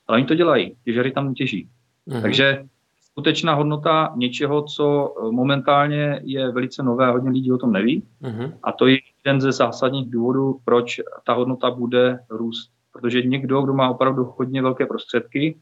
Ale 0.08 0.18
oni 0.18 0.26
to 0.26 0.36
dělají, 0.36 0.76
těžaři 0.86 1.12
tam 1.12 1.34
těží. 1.34 1.70
Uh-huh. 2.08 2.22
Takže 2.22 2.66
skutečná 3.02 3.54
hodnota 3.54 4.14
něčeho, 4.16 4.64
co 4.64 5.16
eh, 5.18 5.32
momentálně 5.32 6.22
je 6.24 6.52
velice 6.52 6.84
nové 6.84 7.08
a 7.08 7.12
hodně 7.12 7.30
lidí 7.30 7.52
o 7.52 7.58
tom 7.58 7.72
neví. 7.72 8.04
Uh-huh. 8.24 8.54
A 8.64 8.72
to 8.72 8.88
je 8.88 8.98
jeden 9.26 9.42
ze 9.42 9.52
zásadních 9.52 10.10
důvodů, 10.10 10.60
proč 10.66 11.02
ta 11.26 11.34
hodnota 11.34 11.72
bude 11.72 12.20
růst. 12.30 12.72
Protože 12.92 13.22
někdo, 13.22 13.62
kdo 13.62 13.74
má 13.74 13.90
opravdu 13.90 14.34
hodně 14.38 14.62
velké 14.62 14.86
prostředky, 14.86 15.56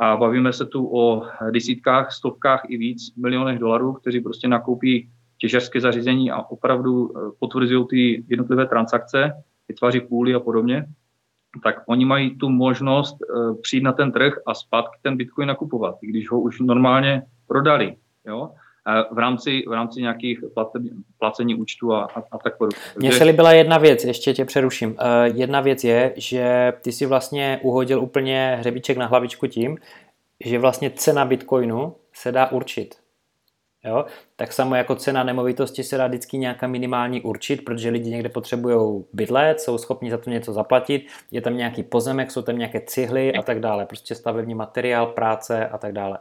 a 0.00 0.16
bavíme 0.16 0.52
se 0.52 0.66
tu 0.66 0.96
o 0.96 1.26
desítkách, 1.50 2.12
stovkách 2.12 2.62
i 2.68 2.76
víc 2.76 3.14
milionech 3.16 3.58
dolarů, 3.58 3.92
kteří 3.92 4.20
prostě 4.20 4.48
nakoupí 4.48 5.10
těžařské 5.38 5.80
zařízení 5.80 6.30
a 6.30 6.42
opravdu 6.42 7.10
eh, 7.10 7.30
potvrzují 7.38 7.86
ty 7.90 8.24
jednotlivé 8.28 8.66
transakce, 8.66 9.32
vytváří 9.68 10.00
půly 10.00 10.34
a 10.34 10.40
podobně, 10.40 10.86
tak 11.62 11.82
oni 11.86 12.04
mají 12.04 12.36
tu 12.36 12.48
možnost 12.48 13.16
uh, 13.20 13.60
přijít 13.60 13.82
na 13.82 13.92
ten 13.92 14.12
trh 14.12 14.34
a 14.46 14.54
zpátky 14.54 14.98
ten 15.02 15.16
Bitcoin 15.16 15.48
nakupovat, 15.48 15.94
i 16.02 16.06
když 16.06 16.30
ho 16.30 16.40
už 16.40 16.60
normálně 16.60 17.22
prodali. 17.46 17.96
Jo? 18.26 18.50
v 19.10 19.18
rámci, 19.18 19.64
v 19.68 19.72
rámci 19.72 20.00
nějakých 20.00 20.40
placení 21.18 21.54
účtu 21.54 21.92
a, 21.92 22.04
a, 22.04 22.22
a 22.32 22.38
tak 22.38 22.58
podobně. 22.58 22.78
Mně 22.98 23.12
se 23.12 23.24
líbila 23.24 23.52
jedna 23.52 23.78
věc, 23.78 24.04
ještě 24.04 24.34
tě 24.34 24.44
přeruším. 24.44 24.90
Uh, 24.90 24.96
jedna 25.36 25.60
věc 25.60 25.84
je, 25.84 26.12
že 26.16 26.72
ty 26.82 26.92
si 26.92 27.06
vlastně 27.06 27.60
uhodil 27.62 28.00
úplně 28.00 28.56
hřebíček 28.60 28.96
na 28.96 29.06
hlavičku 29.06 29.46
tím, 29.46 29.78
že 30.44 30.58
vlastně 30.58 30.90
cena 30.90 31.24
Bitcoinu 31.24 31.94
se 32.12 32.32
dá 32.32 32.46
určit. 32.46 32.94
Jo? 33.84 34.04
Tak 34.36 34.52
samo 34.52 34.74
jako 34.74 34.94
cena 34.94 35.24
nemovitosti 35.24 35.84
se 35.84 35.96
dá 35.96 36.06
vždycky 36.06 36.38
nějaká 36.38 36.66
minimální 36.66 37.22
určit, 37.22 37.64
protože 37.64 37.90
lidi 37.90 38.10
někde 38.10 38.28
potřebují 38.28 39.04
bydlet, 39.12 39.60
jsou 39.60 39.78
schopni 39.78 40.10
za 40.10 40.18
to 40.18 40.30
něco 40.30 40.52
zaplatit, 40.52 41.06
je 41.30 41.40
tam 41.40 41.56
nějaký 41.56 41.82
pozemek, 41.82 42.30
jsou 42.30 42.42
tam 42.42 42.58
nějaké 42.58 42.80
cihly 42.80 43.34
a 43.34 43.42
tak 43.42 43.60
dále, 43.60 43.86
prostě 43.86 44.14
stavební 44.14 44.54
materiál, 44.54 45.06
práce 45.06 45.68
a 45.68 45.78
tak 45.78 45.92
dále. 45.92 46.18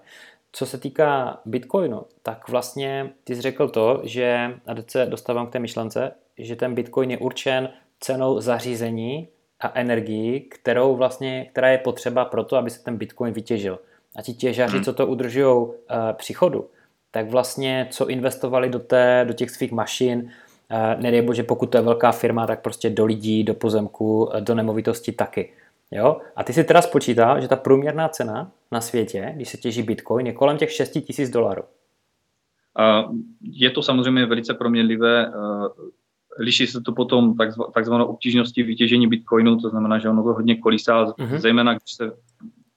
Co 0.52 0.66
se 0.66 0.78
týká 0.78 1.40
Bitcoinu, 1.46 2.02
tak 2.24 2.50
vlastně 2.50 3.10
ty 3.24 3.36
jsi 3.36 3.42
řekl 3.42 3.70
to, 3.70 4.02
že, 4.04 4.56
a 4.68 4.74
teď 4.74 4.90
se 4.90 5.06
dostávám 5.06 5.48
k 5.48 5.52
té 5.52 5.60
myšlence, 5.60 6.12
že 6.38 6.56
ten 6.56 6.76
Bitcoin 6.76 7.12
je 7.12 7.18
určen 7.18 7.70
cenou 8.00 8.40
zařízení 8.40 9.28
a 9.60 9.72
energii, 9.76 10.40
kterou 10.40 10.96
vlastně, 10.96 11.50
která 11.52 11.70
je 11.70 11.78
potřeba 11.78 12.26
pro 12.26 12.44
to, 12.44 12.56
aby 12.56 12.70
se 12.70 12.84
ten 12.84 12.98
Bitcoin 12.98 13.34
vytěžil. 13.34 13.80
A 14.16 14.22
ti 14.22 14.34
těžaři, 14.34 14.76
hmm. 14.76 14.84
co 14.84 14.94
to 14.94 15.08
udržují 15.08 15.46
uh, 15.46 15.74
při 16.14 16.34
chodu, 16.34 16.70
tak 17.12 17.30
vlastně 17.30 17.88
co 17.92 18.08
investovali 18.08 18.70
do, 18.70 18.80
té, 18.80 19.26
do 19.28 19.34
těch 19.34 19.52
svých 19.52 19.72
mašin, 19.72 20.32
eh, 20.70 20.98
nedej 21.00 21.22
bože, 21.22 21.44
pokud 21.44 21.66
to 21.66 21.78
je 21.78 21.82
velká 21.82 22.12
firma, 22.12 22.48
tak 22.48 22.62
prostě 22.62 22.90
do 22.90 23.06
lidí, 23.06 23.44
do 23.44 23.54
pozemku, 23.54 24.30
eh, 24.34 24.42
do 24.42 24.56
nemovitosti 24.56 25.12
taky. 25.12 25.54
Jo? 25.92 26.22
A 26.36 26.44
ty 26.44 26.54
si 26.54 26.64
teda 26.64 26.82
spočítal, 26.82 27.42
že 27.42 27.48
ta 27.48 27.56
průměrná 27.56 28.10
cena 28.10 28.52
na 28.72 28.82
světě, 28.82 29.32
když 29.36 29.50
se 29.50 29.58
těží 29.58 29.84
Bitcoin, 29.84 30.28
je 30.28 30.34
kolem 30.34 30.58
těch 30.58 30.72
6 30.72 31.02
tisíc 31.02 31.30
dolarů. 31.30 31.64
Je 33.42 33.70
to 33.70 33.84
samozřejmě 33.84 34.26
velice 34.26 34.54
proměnlivé. 34.54 35.28
Eh, 35.28 35.32
liší 36.40 36.68
se 36.68 36.82
to 36.82 36.92
potom 36.92 37.36
takzvanou 37.74 38.06
obtížností 38.06 38.64
vytěžení 38.64 39.08
Bitcoinu, 39.08 39.58
to 39.58 39.70
znamená, 39.70 40.00
že 40.00 40.10
ono 40.10 40.24
to 40.24 40.34
hodně 40.34 40.56
kolísá, 40.56 41.06
uh-huh. 41.06 41.38
zejména 41.38 41.74
když 41.74 41.94
se 41.94 42.12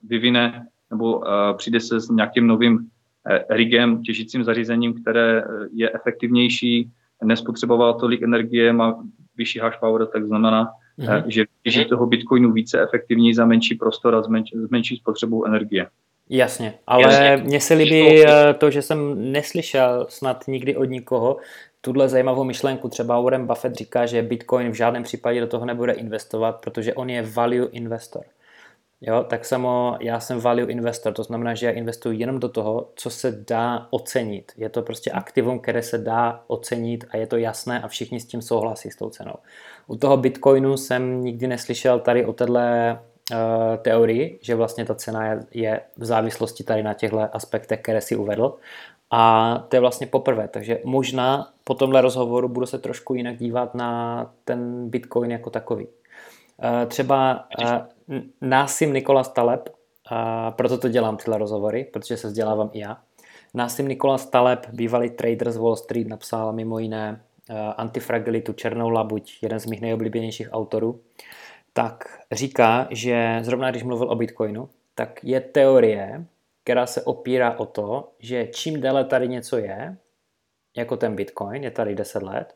vyvine 0.02 0.66
nebo 0.90 1.22
přijde 1.56 1.80
se 1.80 2.00
s 2.00 2.08
nějakým 2.08 2.46
novým 2.46 2.90
rigem, 3.50 4.02
těžícím 4.02 4.44
zařízením, 4.44 5.02
které 5.02 5.38
eh, 5.38 5.44
je 5.72 5.90
efektivnější, 5.94 6.90
nespotřeboval 7.24 7.94
tolik 7.94 8.22
energie, 8.22 8.72
má 8.72 9.04
vyšší 9.36 9.58
hash 9.58 9.78
power, 9.80 10.06
tak 10.06 10.26
znamená, 10.26 10.68
mm-hmm. 10.98 11.24
že 11.26 11.44
těží 11.62 11.84
toho 11.84 12.06
bitcoinu 12.06 12.52
více 12.52 12.82
efektivní 12.82 13.34
za 13.34 13.44
menší 13.44 13.74
prostor 13.74 14.14
a 14.14 14.22
s, 14.22 14.28
menší, 14.28 14.56
s 14.56 14.70
menší 14.70 14.96
spotřebou 14.96 15.44
energie. 15.44 15.86
Jasně, 16.30 16.74
ale 16.86 17.36
mně 17.36 17.60
se 17.60 17.74
líbí 17.74 18.24
to, 18.58 18.70
že 18.70 18.82
jsem 18.82 19.32
neslyšel 19.32 20.06
snad 20.08 20.44
nikdy 20.48 20.76
od 20.76 20.84
nikoho 20.84 21.36
tuhle 21.80 22.08
zajímavou 22.08 22.44
myšlenku. 22.44 22.88
Třeba 22.88 23.20
Warren 23.20 23.46
Buffett 23.46 23.76
říká, 23.76 24.06
že 24.06 24.22
Bitcoin 24.22 24.70
v 24.70 24.74
žádném 24.74 25.02
případě 25.02 25.40
do 25.40 25.46
toho 25.46 25.66
nebude 25.66 25.92
investovat, 25.92 26.52
protože 26.52 26.94
on 26.94 27.10
je 27.10 27.22
value 27.22 27.68
investor. 27.72 28.22
Jo, 29.04 29.24
tak 29.28 29.44
samo 29.44 29.96
já 30.00 30.20
jsem 30.20 30.40
value 30.40 30.72
investor, 30.72 31.12
to 31.12 31.22
znamená, 31.22 31.54
že 31.54 31.66
já 31.66 31.72
investuji 31.72 32.18
jenom 32.18 32.40
do 32.40 32.48
toho, 32.48 32.88
co 32.94 33.10
se 33.10 33.44
dá 33.48 33.86
ocenit. 33.90 34.52
Je 34.56 34.68
to 34.68 34.82
prostě 34.82 35.10
aktivum, 35.10 35.58
které 35.58 35.82
se 35.82 35.98
dá 35.98 36.42
ocenit 36.46 37.04
a 37.10 37.16
je 37.16 37.26
to 37.26 37.36
jasné 37.36 37.80
a 37.80 37.88
všichni 37.88 38.20
s 38.20 38.26
tím 38.26 38.42
souhlasí 38.42 38.90
s 38.90 38.96
tou 38.96 39.10
cenou. 39.10 39.34
U 39.86 39.96
toho 39.96 40.16
Bitcoinu 40.16 40.76
jsem 40.76 41.24
nikdy 41.24 41.46
neslyšel 41.46 42.00
tady 42.00 42.24
o 42.24 42.32
této 42.32 42.52
uh, 42.52 42.58
teorii, 43.82 44.38
že 44.42 44.54
vlastně 44.54 44.84
ta 44.84 44.94
cena 44.94 45.26
je, 45.26 45.40
je 45.50 45.80
v 45.96 46.04
závislosti 46.04 46.64
tady 46.64 46.82
na 46.82 46.94
těchto 46.94 47.36
aspektech, 47.36 47.80
které 47.80 48.00
si 48.00 48.16
uvedl. 48.16 48.54
A 49.10 49.58
to 49.68 49.76
je 49.76 49.80
vlastně 49.80 50.06
poprvé, 50.06 50.48
takže 50.48 50.78
možná 50.84 51.48
po 51.64 51.74
tomhle 51.74 52.00
rozhovoru 52.00 52.48
budu 52.48 52.66
se 52.66 52.78
trošku 52.78 53.14
jinak 53.14 53.36
dívat 53.36 53.74
na 53.74 54.30
ten 54.44 54.90
Bitcoin 54.90 55.30
jako 55.30 55.50
takový. 55.50 55.86
Uh, 55.86 56.86
třeba 56.88 57.46
Násim 58.40 58.92
Nikola 58.92 59.24
Taleb, 59.24 59.68
a 60.10 60.50
proto 60.50 60.78
to 60.78 60.88
dělám 60.88 61.16
tyhle 61.16 61.38
rozhovory, 61.38 61.84
protože 61.84 62.16
se 62.16 62.26
vzdělávám 62.26 62.70
i 62.72 62.78
já. 62.78 63.02
Násim 63.54 63.88
Nikola 63.88 64.18
Taleb, 64.18 64.66
bývalý 64.72 65.10
trader 65.10 65.52
z 65.52 65.56
Wall 65.56 65.76
Street, 65.76 66.08
napsal 66.08 66.52
mimo 66.52 66.78
jiné 66.78 67.22
Antifragilitu, 67.76 68.52
Černou 68.52 68.88
labuť, 68.88 69.38
jeden 69.42 69.58
z 69.60 69.66
mých 69.66 69.80
nejoblíbenějších 69.80 70.48
autorů. 70.52 71.00
tak 71.72 72.18
říká, 72.32 72.88
že 72.90 73.38
zrovna 73.42 73.70
když 73.70 73.82
mluvil 73.82 74.10
o 74.10 74.14
Bitcoinu, 74.14 74.68
tak 74.94 75.24
je 75.24 75.40
teorie, 75.40 76.24
která 76.64 76.86
se 76.86 77.02
opírá 77.02 77.58
o 77.58 77.66
to, 77.66 78.12
že 78.18 78.46
čím 78.46 78.80
déle 78.80 79.04
tady 79.04 79.28
něco 79.28 79.56
je, 79.56 79.96
jako 80.76 80.96
ten 80.96 81.16
Bitcoin, 81.16 81.64
je 81.64 81.70
tady 81.70 81.94
10 81.94 82.22
let, 82.22 82.54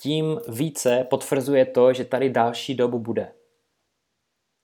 tím 0.00 0.40
více 0.48 1.06
potvrzuje 1.10 1.64
to, 1.64 1.92
že 1.92 2.04
tady 2.04 2.30
další 2.30 2.74
dobu 2.74 2.98
bude. 2.98 3.32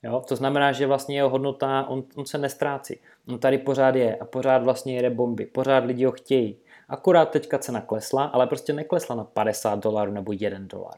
Jo? 0.03 0.23
To 0.29 0.37
znamená, 0.37 0.73
že 0.73 0.87
vlastně 0.87 1.17
jeho 1.17 1.29
hodnota, 1.29 1.87
on, 1.89 2.05
on 2.17 2.27
se 2.27 2.39
nestrácí. 2.39 3.01
On 3.29 3.39
tady 3.39 3.59
pořád 3.59 3.95
je 3.95 4.17
a 4.17 4.25
pořád 4.25 4.63
vlastně 4.63 4.97
jede 4.97 5.11
bomby, 5.11 5.47
pořád 5.47 5.85
lidi 5.85 6.05
ho 6.05 6.13
chtějí. 6.13 6.57
Akorát 6.89 7.31
teďka 7.31 7.59
cena 7.59 7.81
klesla, 7.81 8.25
ale 8.25 8.47
prostě 8.47 8.73
neklesla 8.73 9.17
na 9.17 9.25
50 9.25 9.79
dolarů 9.79 10.13
nebo 10.13 10.33
1 10.33 10.59
dolar. 10.63 10.95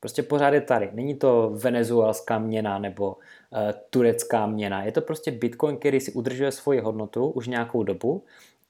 Prostě 0.00 0.22
pořád 0.22 0.54
je 0.54 0.60
tady. 0.60 0.90
Není 0.92 1.14
to 1.14 1.50
venezuelská 1.54 2.38
měna 2.38 2.78
nebo 2.78 3.08
uh, 3.08 3.58
turecká 3.90 4.46
měna. 4.46 4.84
Je 4.84 4.92
to 4.92 5.00
prostě 5.00 5.30
Bitcoin, 5.30 5.76
který 5.76 6.00
si 6.00 6.12
udržuje 6.12 6.52
svoji 6.52 6.80
hodnotu 6.80 7.30
už 7.30 7.48
nějakou 7.48 7.82
dobu 7.82 8.24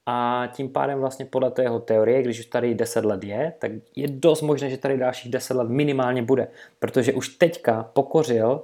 a 0.07 0.49
tím 0.53 0.69
pádem 0.69 0.99
vlastně 0.99 1.25
podle 1.25 1.51
té 1.51 1.63
jeho 1.63 1.81
teorie, 1.81 2.23
když 2.23 2.41
už 2.41 2.47
tady 2.47 2.75
10 2.75 3.05
let 3.05 3.25
je, 3.25 3.53
tak 3.59 3.73
je 3.97 4.09
dost 4.09 4.43
možné, 4.43 4.71
že 4.71 4.77
tady 4.77 4.99
dalších 4.99 5.33
10 5.33 5.55
let 5.55 5.69
minimálně 5.69 6.23
bude, 6.23 6.49
protože 6.79 7.13
už 7.13 7.29
teďka 7.29 7.91
pokořil 7.93 8.63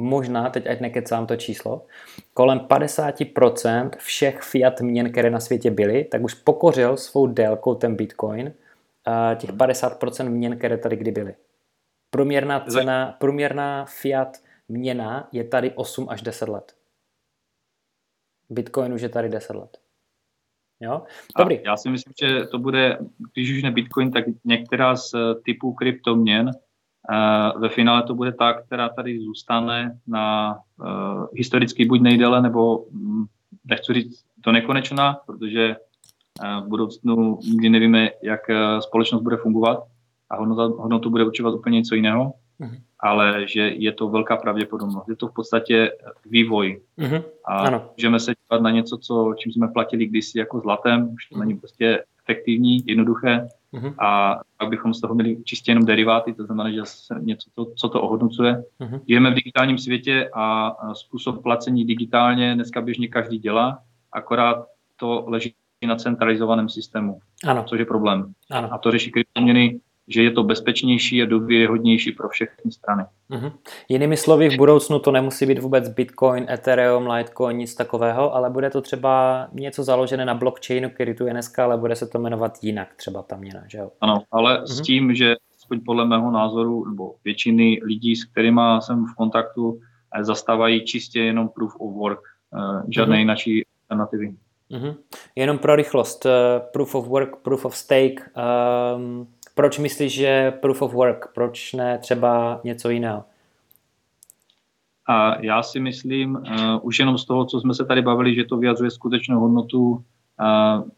možná, 0.00 0.50
teď 0.50 0.66
ať 0.66 0.80
nekecám 0.80 1.26
to 1.26 1.36
číslo, 1.36 1.86
kolem 2.34 2.58
50% 2.58 3.90
všech 3.98 4.42
fiat 4.42 4.80
měn, 4.80 5.12
které 5.12 5.30
na 5.30 5.40
světě 5.40 5.70
byly, 5.70 6.04
tak 6.04 6.22
už 6.22 6.34
pokořil 6.34 6.96
svou 6.96 7.26
délkou 7.26 7.74
ten 7.74 7.96
Bitcoin 7.96 8.54
těch 9.36 9.52
50% 9.52 10.28
měn, 10.28 10.58
které 10.58 10.78
tady 10.78 10.96
kdy 10.96 11.10
byly. 11.10 11.34
Průměrná 12.10 12.60
cena, 12.60 13.16
průměrná 13.20 13.84
fiat 13.84 14.36
měna 14.68 15.28
je 15.32 15.44
tady 15.44 15.70
8 15.70 16.08
až 16.08 16.22
10 16.22 16.48
let. 16.48 16.74
Bitcoin 18.50 18.92
už 18.92 19.02
je 19.02 19.08
tady 19.08 19.28
10 19.28 19.56
let. 19.56 19.78
Jo? 20.80 21.02
Dobrý. 21.38 21.58
A 21.58 21.62
já 21.64 21.76
si 21.76 21.90
myslím, 21.90 22.12
že 22.20 22.46
to 22.46 22.58
bude, 22.58 22.98
když 23.32 23.50
už 23.50 23.62
ne 23.62 23.70
Bitcoin, 23.70 24.10
tak 24.10 24.24
některá 24.44 24.96
z 24.96 25.12
typů 25.44 25.72
kryptoměn, 25.72 26.50
ve 27.56 27.68
finále 27.68 28.02
to 28.02 28.14
bude 28.14 28.32
ta, 28.32 28.52
která 28.52 28.88
tady 28.88 29.20
zůstane 29.20 29.98
na 30.06 30.56
uh, 30.80 31.26
historicky 31.34 31.84
buď 31.84 32.00
nejdéle, 32.00 32.42
nebo 32.42 32.84
hm, 32.92 33.24
nechci 33.64 33.92
říct 33.92 34.24
do 34.46 34.52
nekonečna, 34.52 35.16
protože 35.26 35.76
uh, 35.76 36.64
v 36.64 36.68
budoucnu 36.68 37.38
nikdy 37.44 37.68
nevíme, 37.68 38.08
jak 38.22 38.40
společnost 38.80 39.22
bude 39.22 39.36
fungovat 39.36 39.78
a 40.30 40.36
hodnota, 40.36 40.82
hodnotu 40.82 41.10
bude 41.10 41.24
určovat 41.24 41.54
úplně 41.54 41.78
něco 41.78 41.94
jiného, 41.94 42.32
uh-huh. 42.60 42.80
ale 43.00 43.46
že 43.46 43.60
je 43.60 43.92
to 43.92 44.08
velká 44.08 44.36
pravděpodobnost. 44.36 45.08
Je 45.08 45.16
to 45.16 45.28
v 45.28 45.34
podstatě 45.34 45.92
vývoj. 46.26 46.80
Uh-huh. 46.98 47.24
A 47.44 47.58
ano. 47.58 47.90
můžeme 47.96 48.20
se 48.20 48.32
dívat 48.42 48.62
na 48.62 48.70
něco, 48.70 48.98
co, 48.98 49.34
čím 49.36 49.52
jsme 49.52 49.68
platili 49.68 50.06
kdysi 50.06 50.38
jako 50.38 50.60
zlatem, 50.60 51.08
už 51.14 51.26
to 51.26 51.34
uh-huh. 51.34 51.40
není 51.40 51.58
prostě 51.58 52.04
efektivní, 52.22 52.82
jednoduché, 52.86 53.48
uh-huh. 53.74 53.94
a 53.98 54.40
pak 54.56 54.68
bychom 54.68 54.94
z 54.94 55.00
toho 55.00 55.14
měli 55.14 55.42
čistě 55.44 55.70
jenom 55.70 55.84
deriváty, 55.84 56.34
to 56.34 56.46
znamená, 56.46 56.70
že 56.70 56.80
se 56.84 57.14
něco, 57.20 57.50
to, 57.54 57.66
co 57.76 57.88
to 57.88 58.02
ohodnocuje. 58.02 58.64
Uh-huh. 58.80 59.00
Žijeme 59.08 59.30
v 59.30 59.34
digitálním 59.34 59.78
světě 59.78 60.30
a 60.34 60.76
způsob 60.94 61.42
placení 61.42 61.84
digitálně 61.84 62.54
dneska 62.54 62.80
běžně 62.80 63.08
každý 63.08 63.38
dělá, 63.38 63.78
akorát 64.12 64.66
to 64.96 65.24
leží 65.26 65.54
na 65.86 65.96
centralizovaném 65.96 66.68
systému, 66.68 67.20
ano. 67.46 67.64
což 67.68 67.78
je 67.78 67.86
problém. 67.86 68.32
Ano. 68.50 68.74
A 68.74 68.78
to 68.78 68.90
řeší 68.90 69.10
kryptoměny 69.10 69.80
že 70.10 70.22
je 70.22 70.30
to 70.30 70.42
bezpečnější 70.42 71.22
a 71.22 71.26
důvěryhodnější 71.26 72.12
pro 72.12 72.28
všechny 72.28 72.72
strany. 72.72 73.04
Mm-hmm. 73.30 73.52
Jinými 73.88 74.16
slovy, 74.16 74.48
v 74.48 74.56
budoucnu 74.56 74.98
to 74.98 75.12
nemusí 75.12 75.46
být 75.46 75.58
vůbec 75.58 75.88
Bitcoin, 75.88 76.46
Ethereum, 76.50 77.06
Litecoin, 77.06 77.56
nic 77.56 77.74
takového, 77.74 78.34
ale 78.34 78.50
bude 78.50 78.70
to 78.70 78.80
třeba 78.80 79.46
něco 79.52 79.84
založené 79.84 80.24
na 80.24 80.34
blockchainu, 80.34 80.90
který 80.90 81.14
tu 81.14 81.26
je 81.26 81.32
dneska, 81.32 81.64
ale 81.64 81.76
bude 81.76 81.96
se 81.96 82.06
to 82.06 82.18
jmenovat 82.18 82.58
jinak, 82.62 82.88
třeba 82.96 83.22
ta 83.22 83.36
měna, 83.36 83.62
že 83.68 83.78
jo? 83.78 83.90
Ano, 84.00 84.22
ale 84.30 84.60
mm-hmm. 84.60 84.66
s 84.66 84.80
tím, 84.80 85.14
že 85.14 85.34
aspoň 85.58 85.80
podle 85.86 86.06
mého 86.06 86.30
názoru, 86.30 86.84
nebo 86.88 87.14
většiny 87.24 87.80
lidí, 87.84 88.16
s 88.16 88.24
kterými 88.24 88.60
jsem 88.80 89.06
v 89.06 89.14
kontaktu, 89.14 89.78
eh, 90.18 90.24
zastávají 90.24 90.84
čistě 90.84 91.20
jenom 91.20 91.48
proof 91.48 91.76
of 91.78 91.94
work, 91.94 92.20
eh, 92.54 92.82
žádné 92.88 93.16
mm-hmm. 93.16 93.18
jináčí 93.18 93.64
alternativy. 93.90 94.34
Mm-hmm. 94.70 94.96
Jenom 95.36 95.58
pro 95.58 95.76
rychlost, 95.76 96.24
uh, 96.24 96.30
proof 96.72 96.94
of 96.94 97.06
work, 97.06 97.36
proof 97.36 97.64
of 97.64 97.76
stake, 97.76 98.30
um, 98.96 99.26
proč 99.54 99.78
myslíš, 99.78 100.12
že 100.12 100.50
proof 100.50 100.82
of 100.82 100.92
work? 100.92 101.28
Proč 101.34 101.72
ne 101.72 101.98
třeba 101.98 102.60
něco 102.64 102.90
jiného? 102.90 103.24
A 105.08 105.40
já 105.40 105.62
si 105.62 105.80
myslím, 105.80 106.34
uh, 106.34 106.42
už 106.82 106.98
jenom 106.98 107.18
z 107.18 107.24
toho, 107.24 107.44
co 107.44 107.60
jsme 107.60 107.74
se 107.74 107.84
tady 107.84 108.02
bavili, 108.02 108.34
že 108.34 108.44
to 108.44 108.56
vyjadřuje 108.56 108.90
skutečnou 108.90 109.40
hodnotu 109.40 109.90
uh, 109.90 110.00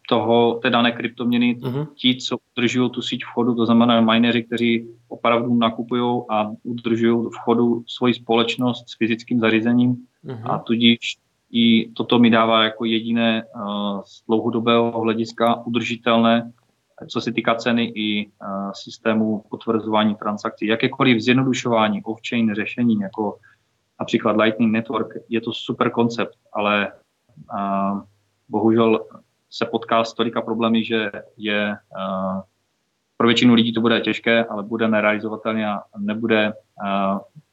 toho, 0.09 0.55
té 0.63 0.71
dané 0.71 0.93
kryptoměny, 0.93 1.57
uh-huh. 1.57 1.87
ti, 1.95 2.17
co 2.17 2.37
udržují 2.57 2.91
tu 2.91 3.03
síť 3.03 3.25
v 3.25 3.35
chodu, 3.35 3.55
to 3.55 3.67
znamená 3.67 4.01
mineři, 4.01 4.43
kteří 4.43 4.89
opravdu 5.09 5.55
nakupují 5.55 6.23
a 6.31 6.51
udržují 6.63 7.27
v 7.29 7.39
chodu 7.45 7.85
svoji 7.87 8.15
společnost 8.15 8.85
s 8.89 8.97
fyzickým 8.97 9.41
zařízením 9.41 9.97
uh-huh. 10.25 10.55
a 10.55 10.59
tudíž 10.59 11.17
i 11.53 11.91
toto 11.93 12.19
mi 12.19 12.31
dává 12.31 12.65
jako 12.65 12.85
jediné 12.85 13.45
uh, 13.45 14.01
z 14.05 14.27
dlouhodobého 14.27 15.01
hlediska 15.01 15.67
udržitelné 15.67 16.53
co 17.09 17.21
se 17.21 17.33
týká 17.33 17.55
ceny 17.55 17.93
i 17.95 18.27
uh, 18.27 18.71
systému 18.73 19.45
potvrzování 19.51 20.15
transakcí. 20.15 20.67
Jakékoliv 20.67 21.21
zjednodušování 21.21 22.03
off-chain 22.03 22.55
řešení, 22.55 23.01
jako 23.01 23.39
například 24.01 24.37
Lightning 24.37 24.73
Network, 24.73 25.15
je 25.29 25.41
to 25.41 25.53
super 25.53 25.91
koncept, 25.91 26.39
ale 26.53 26.93
uh, 27.55 28.01
bohužel 28.49 29.07
se 29.51 29.67
potká 29.67 30.05
s 30.05 30.15
tolika 30.15 30.43
problémy, 30.43 30.85
že 30.85 31.11
je 31.37 31.77
uh, 31.97 32.41
pro 33.17 33.29
většinu 33.29 33.55
lidí 33.55 33.73
to 33.73 33.81
bude 33.81 34.01
těžké, 34.01 34.45
ale 34.45 34.63
bude 34.63 34.89
nerealizovatelný 34.89 35.65
a 35.65 35.83
nebude 35.99 36.53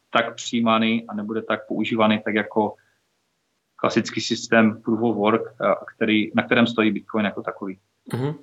tak 0.10 0.36
přijímaný 0.36 1.06
a 1.08 1.14
nebude 1.14 1.42
tak 1.42 1.68
používaný, 1.68 2.22
tak 2.26 2.36
jako 2.36 2.74
klasický 3.76 4.22
systém 4.22 4.82
Proof 4.82 5.02
of 5.02 5.16
Work, 5.16 5.42
který, 5.96 6.32
na 6.36 6.44
kterém 6.44 6.68
stojí 6.68 6.92
Bitcoin 6.92 7.26
jako 7.26 7.42
takový. 7.42 7.80
Uh-huh. 8.14 8.36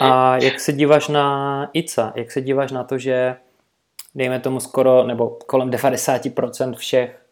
A 0.00 0.36
jak 0.36 0.60
se 0.60 0.72
díváš 0.72 1.08
na 1.08 1.70
ICA? 1.72 2.12
Jak 2.16 2.30
se 2.30 2.40
díváš 2.40 2.72
na 2.72 2.84
to, 2.84 2.98
že 2.98 3.36
dejme 4.14 4.40
tomu 4.40 4.60
skoro 4.60 5.04
nebo 5.04 5.28
kolem 5.46 5.70
90% 5.70 6.74
všech 6.74 7.26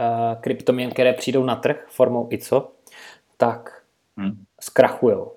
uh, 0.00 0.40
kryptoměn, 0.40 0.90
které 0.90 1.12
přijdou 1.12 1.44
na 1.44 1.56
trh 1.56 1.86
formou 1.88 2.28
ICO, 2.30 2.72
tak 3.36 3.82
hmm. 4.16 4.44
zkrachujou. 4.60 5.32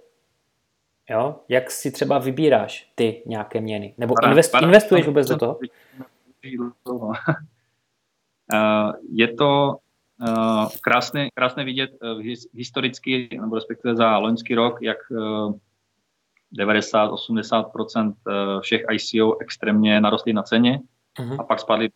Jo? 1.09 1.35
Jak 1.49 1.71
si 1.71 1.91
třeba 1.91 2.17
vybíráš 2.17 2.91
ty 2.95 3.23
nějaké 3.25 3.61
měny? 3.61 3.93
Nebo 3.97 4.15
invest, 4.23 4.55
investuješ 4.61 5.05
vůbec 5.05 5.27
do 5.27 5.37
toho? 5.37 5.59
Uh, 8.53 8.91
je 9.11 9.33
to 9.33 9.75
uh, 10.27 10.69
krásné, 10.81 11.29
krásné 11.33 11.63
vidět 11.63 11.91
uh, 12.03 12.21
historicky, 12.53 13.29
nebo 13.41 13.55
respektive 13.55 13.95
za 13.95 14.17
loňský 14.17 14.55
rok, 14.55 14.81
jak 14.81 14.97
uh, 15.11 15.53
90-80% 16.59 18.13
eh, 18.13 18.61
všech 18.61 18.81
ICO 18.91 19.37
extrémně 19.41 20.01
narostly 20.01 20.33
na 20.33 20.43
ceně 20.43 20.79
uh-huh. 21.19 21.39
a 21.39 21.43
pak 21.43 21.59
spadly. 21.59 21.89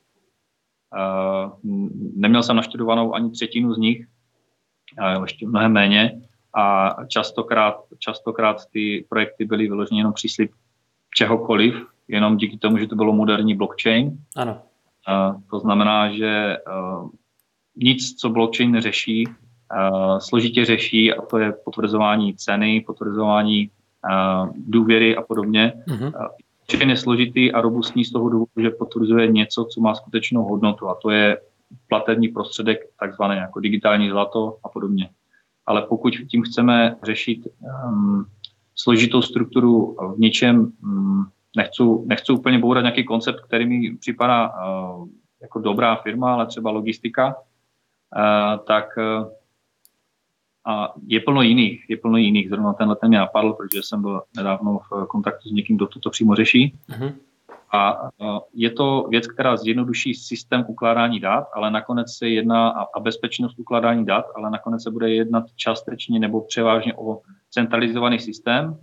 Uh, 0.96 1.52
neměl 2.16 2.44
jsem 2.44 2.56
naštudovanou 2.56 3.16
ani 3.16 3.32
třetinu 3.32 3.74
z 3.74 3.78
nich, 3.78 4.08
uh, 5.18 5.24
ještě 5.24 5.48
mnohem 5.48 5.72
méně 5.72 6.22
a 6.54 6.96
častokrát, 7.08 7.76
častokrát 8.00 8.66
ty 8.66 9.06
projekty 9.10 9.46
byly 9.46 9.68
vyloženě 9.68 10.00
jenom 10.00 10.14
příslip 10.14 10.52
čehokoliv, 11.16 11.88
jenom 12.08 12.38
díky 12.38 12.58
tomu, 12.58 12.78
že 12.78 12.88
to 12.88 12.96
bylo 12.96 13.14
moderní 13.14 13.56
blockchain. 13.56 14.18
Ano. 14.36 14.62
To 15.50 15.60
znamená, 15.60 16.12
že 16.12 16.58
nic, 17.76 18.16
co 18.16 18.30
blockchain 18.30 18.72
neřeší, 18.72 19.28
uh, 19.28 20.18
složitě 20.20 20.66
řeší 20.66 21.14
a 21.14 21.22
to 21.22 21.38
je 21.38 21.52
potvrzování 21.52 22.36
ceny, 22.36 22.84
potvrzování 22.88 23.72
důvěry 24.56 25.16
a 25.16 25.22
podobně. 25.22 25.74
Uh-huh. 25.88 26.30
je 26.90 26.98
složitý 26.98 27.52
a 27.52 27.62
robustní 27.62 28.06
z 28.06 28.12
toho 28.12 28.30
důvodu, 28.30 28.52
že 28.62 28.70
potvrzuje 28.70 29.28
něco, 29.28 29.66
co 29.66 29.82
má 29.82 29.96
skutečnou 29.96 30.44
hodnotu 30.44 30.90
a 30.90 30.96
to 30.96 31.10
je 31.10 31.38
platební 31.88 32.28
prostředek, 32.28 32.80
takzvané 33.00 33.36
jako 33.36 33.60
digitální 33.60 34.10
zlato 34.10 34.58
a 34.64 34.70
podobně. 34.70 35.10
Ale 35.66 35.82
pokud 35.82 36.14
tím 36.30 36.44
chceme 36.44 36.96
řešit 37.04 37.48
um, 37.88 38.26
složitou 38.76 39.22
strukturu 39.22 39.98
v 40.16 40.20
něčem, 40.20 40.72
um, 40.84 41.28
nechci, 41.58 41.84
nechci 42.06 42.32
úplně 42.32 42.60
bourat 42.60 42.82
nějaký 42.82 43.04
koncept, 43.04 43.42
který 43.42 43.66
mi 43.66 43.98
připadá 43.98 44.50
uh, 44.50 45.08
jako 45.42 45.60
dobrá 45.60 45.96
firma, 45.96 46.34
ale 46.34 46.46
třeba 46.46 46.72
logistika, 46.72 47.28
uh, 47.28 48.66
tak 48.66 48.86
uh, 48.98 49.28
a 50.66 50.94
je 51.08 51.20
plno 51.20 51.42
jiných, 51.42 51.86
je 51.90 51.98
plno 51.98 52.18
jiných. 52.18 52.50
Zrovna 52.50 52.74
tenhle 52.74 52.96
ten 52.96 53.10
mě 53.10 53.18
napadl, 53.18 53.54
protože 53.54 53.84
jsem 53.84 54.02
byl 54.02 54.22
nedávno 54.38 54.80
v 54.92 55.06
kontaktu 55.08 55.50
s 55.50 55.52
někým, 55.52 55.76
kdo 55.76 55.88
toto 55.88 56.10
přímo 56.10 56.36
řeší. 56.36 56.76
Uh-huh. 56.90 57.14
a 57.72 58.10
je 58.54 58.72
to 58.72 59.08
věc, 59.10 59.28
která 59.28 59.58
zjednoduší 59.58 60.14
systém 60.14 60.66
ukládání 60.68 61.20
dat, 61.20 61.48
ale 61.54 61.72
nakonec 61.72 62.18
se 62.18 62.30
jedná 62.30 62.70
a 62.70 63.00
bezpečnost 63.00 63.60
ukládání 63.60 64.06
dat, 64.06 64.26
ale 64.36 64.50
nakonec 64.50 64.84
se 64.84 64.92
bude 64.92 65.14
jednat 65.14 65.46
částečně 65.56 66.20
nebo 66.20 66.42
převážně 66.42 66.94
o 66.94 67.22
centralizovaný 67.50 68.20
systém, 68.20 68.78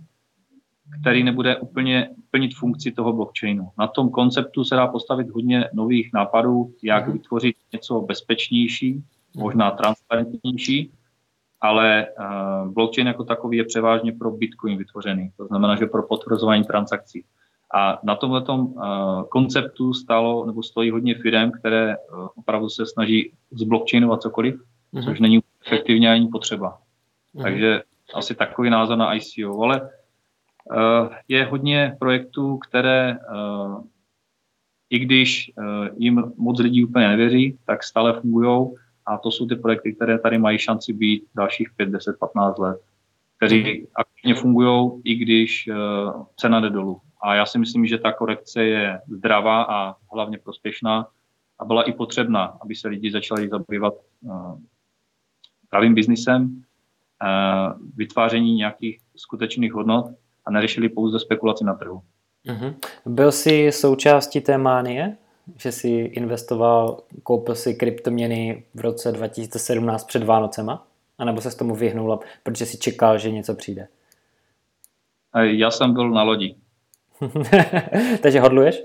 který 1.01 1.23
nebude 1.23 1.57
úplně 1.57 2.09
plnit 2.31 2.55
funkci 2.55 2.91
toho 2.91 3.13
blockchainu. 3.13 3.69
Na 3.79 3.87
tom 3.87 4.09
konceptu 4.09 4.63
se 4.63 4.75
dá 4.75 4.87
postavit 4.87 5.29
hodně 5.29 5.69
nových 5.73 6.09
nápadů, 6.13 6.73
jak 6.83 7.07
mhm. 7.07 7.17
vytvořit 7.17 7.55
něco 7.73 8.01
bezpečnější, 8.01 9.03
možná 9.35 9.71
transparentnější, 9.71 10.91
ale 11.63 12.07
uh, 12.19 12.73
blockchain 12.73 13.07
jako 13.07 13.23
takový 13.23 13.57
je 13.57 13.63
převážně 13.63 14.11
pro 14.11 14.31
Bitcoin 14.31 14.77
vytvořený, 14.77 15.31
to 15.37 15.45
znamená, 15.47 15.75
že 15.75 15.85
pro 15.85 16.03
potvrzování 16.03 16.63
transakcí. 16.63 17.23
A 17.75 17.99
na 18.03 18.15
tomto 18.15 18.55
uh, 18.55 19.23
konceptu 19.23 19.93
stalo 19.93 20.45
nebo 20.45 20.63
stojí 20.63 20.91
hodně 20.91 21.15
firm, 21.15 21.51
které 21.51 21.97
uh, 21.97 22.27
opravdu 22.35 22.69
se 22.69 22.85
snaží 22.85 23.33
zblockchainovat 23.51 24.21
cokoliv, 24.21 24.55
uh-huh. 24.93 25.03
což 25.03 25.19
není 25.19 25.39
efektivně 25.65 26.11
ani 26.11 26.27
potřeba. 26.27 26.77
Uh-huh. 27.35 27.41
Takže 27.41 27.81
asi 28.13 28.35
takový 28.35 28.69
názor 28.69 28.97
na 28.97 29.15
ICO, 29.15 29.61
ale 29.61 29.89
je 31.27 31.45
hodně 31.45 31.95
projektů, 31.99 32.57
které 32.57 33.17
i 34.89 34.99
když 34.99 35.51
jim 35.97 36.23
moc 36.37 36.59
lidí 36.59 36.85
úplně 36.85 37.07
nevěří, 37.07 37.57
tak 37.65 37.83
stále 37.83 38.21
fungují 38.21 38.67
a 39.05 39.17
to 39.17 39.31
jsou 39.31 39.47
ty 39.47 39.55
projekty, 39.55 39.93
které 39.93 40.19
tady 40.19 40.37
mají 40.37 40.59
šanci 40.59 40.93
být 40.93 41.23
dalších 41.35 41.69
5, 41.77 41.89
10, 41.89 42.19
15 42.19 42.57
let, 42.57 42.81
kteří 43.37 43.87
aktivně 43.95 44.35
fungují, 44.35 45.01
i 45.03 45.15
když 45.15 45.67
uh, 45.67 46.23
cena 46.35 46.59
jde 46.59 46.69
dolů. 46.69 47.01
A 47.21 47.35
já 47.35 47.45
si 47.45 47.59
myslím, 47.59 47.85
že 47.85 47.97
ta 47.97 48.11
korekce 48.11 48.63
je 48.63 49.01
zdravá 49.07 49.63
a 49.63 49.95
hlavně 50.13 50.37
prospěšná 50.37 51.07
a 51.59 51.65
byla 51.65 51.83
i 51.83 51.91
potřebná, 51.91 52.57
aby 52.61 52.75
se 52.75 52.87
lidi 52.87 53.11
začali 53.11 53.49
zabývat 53.49 53.93
uh, 54.21 54.59
pravým 55.69 55.95
biznisem, 55.95 56.43
uh, 56.43 57.81
vytváření 57.95 58.55
nějakých 58.55 58.99
skutečných 59.15 59.73
hodnot 59.73 60.05
a 60.45 60.51
neřešili 60.51 60.89
pouze 60.89 61.19
spekulaci 61.19 61.63
na 61.63 61.73
trhu. 61.73 62.01
Uh-huh. 62.47 62.75
Byl 63.05 63.31
jsi 63.31 63.71
součástí 63.71 64.41
té 64.41 64.57
mánie? 64.57 65.17
Že 65.57 65.71
jsi 65.71 65.89
investoval, 65.89 67.03
koupil 67.23 67.55
si 67.55 67.75
kryptoměny 67.75 68.63
v 68.73 68.79
roce 68.79 69.11
2017 69.11 70.03
před 70.03 70.23
Vánocema? 70.23 70.87
A 71.17 71.25
nebo 71.25 71.41
se 71.41 71.51
s 71.51 71.55
tomu 71.55 71.75
vyhnul, 71.75 72.19
protože 72.43 72.65
si 72.65 72.77
čekal, 72.77 73.17
že 73.17 73.31
něco 73.31 73.55
přijde? 73.55 73.87
Já 75.41 75.71
jsem 75.71 75.93
byl 75.93 76.09
na 76.09 76.23
lodi. 76.23 76.55
Takže 78.21 78.39
hodluješ? 78.39 78.83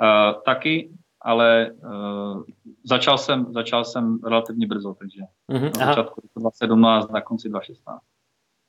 Uh, 0.00 0.42
taky, 0.44 0.90
ale 1.20 1.70
uh, 1.70 2.42
začal, 2.84 3.18
jsem, 3.18 3.52
začal 3.52 3.84
jsem 3.84 4.18
relativně 4.24 4.66
brzo, 4.66 4.94
takže 4.94 5.20
uh-huh, 5.50 5.78
na 5.78 5.86
začátku 5.86 6.20
2017, 6.36 7.10
na 7.10 7.20
konci 7.20 7.48
2016. 7.48 8.02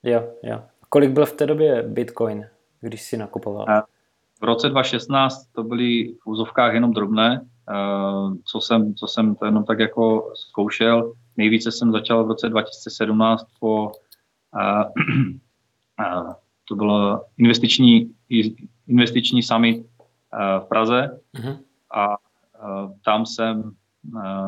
Jo, 0.04 0.24
jo. 0.44 0.64
Kolik 0.90 1.12
byl 1.12 1.26
v 1.26 1.34
té 1.34 1.46
době 1.46 1.84
Bitcoin, 1.84 2.50
když 2.82 3.02
jsi 3.02 3.18
nakupoval? 3.18 3.66
Uh, 3.70 3.82
v 4.42 4.44
roce 4.44 4.70
2016 4.70 5.46
to 5.52 5.64
byly 5.64 6.14
v 6.24 6.28
úzovkách 6.28 6.74
jenom 6.74 6.94
drobné, 6.94 7.42
uh, 7.42 8.36
co 8.46 8.62
jsem, 8.62 8.96
co 8.96 9.08
jsem 9.08 9.36
to 9.36 9.46
jenom 9.46 9.64
tak 9.64 9.80
jako 9.80 10.32
zkoušel. 10.36 11.14
Nejvíce 11.38 11.72
jsem 11.72 11.92
začal 11.92 12.24
v 12.24 12.28
roce 12.28 12.50
2017 12.50 13.46
po 13.60 13.92
uh, 14.56 14.84
uh, 16.00 16.34
to 16.68 16.76
bylo 16.76 17.22
investiční, 17.38 18.12
investiční 18.88 19.44
summit 19.44 19.86
v 20.60 20.66
Praze 20.70 21.20
uh-huh. 21.36 21.60
a 21.96 22.16
tam 23.06 23.26
jsem 23.26 23.72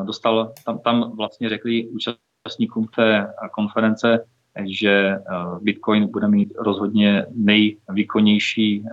dostal, 0.04 0.52
tam, 0.64 0.78
tam 0.78 1.16
vlastně 1.16 1.48
řekli 1.48 1.88
účastníkům 1.88 2.86
té 2.96 3.34
konference, 3.52 4.26
že 4.64 5.16
Bitcoin 5.60 6.10
bude 6.10 6.28
mít 6.28 6.52
rozhodně 6.58 7.26
nejvýkonnější 7.30 8.84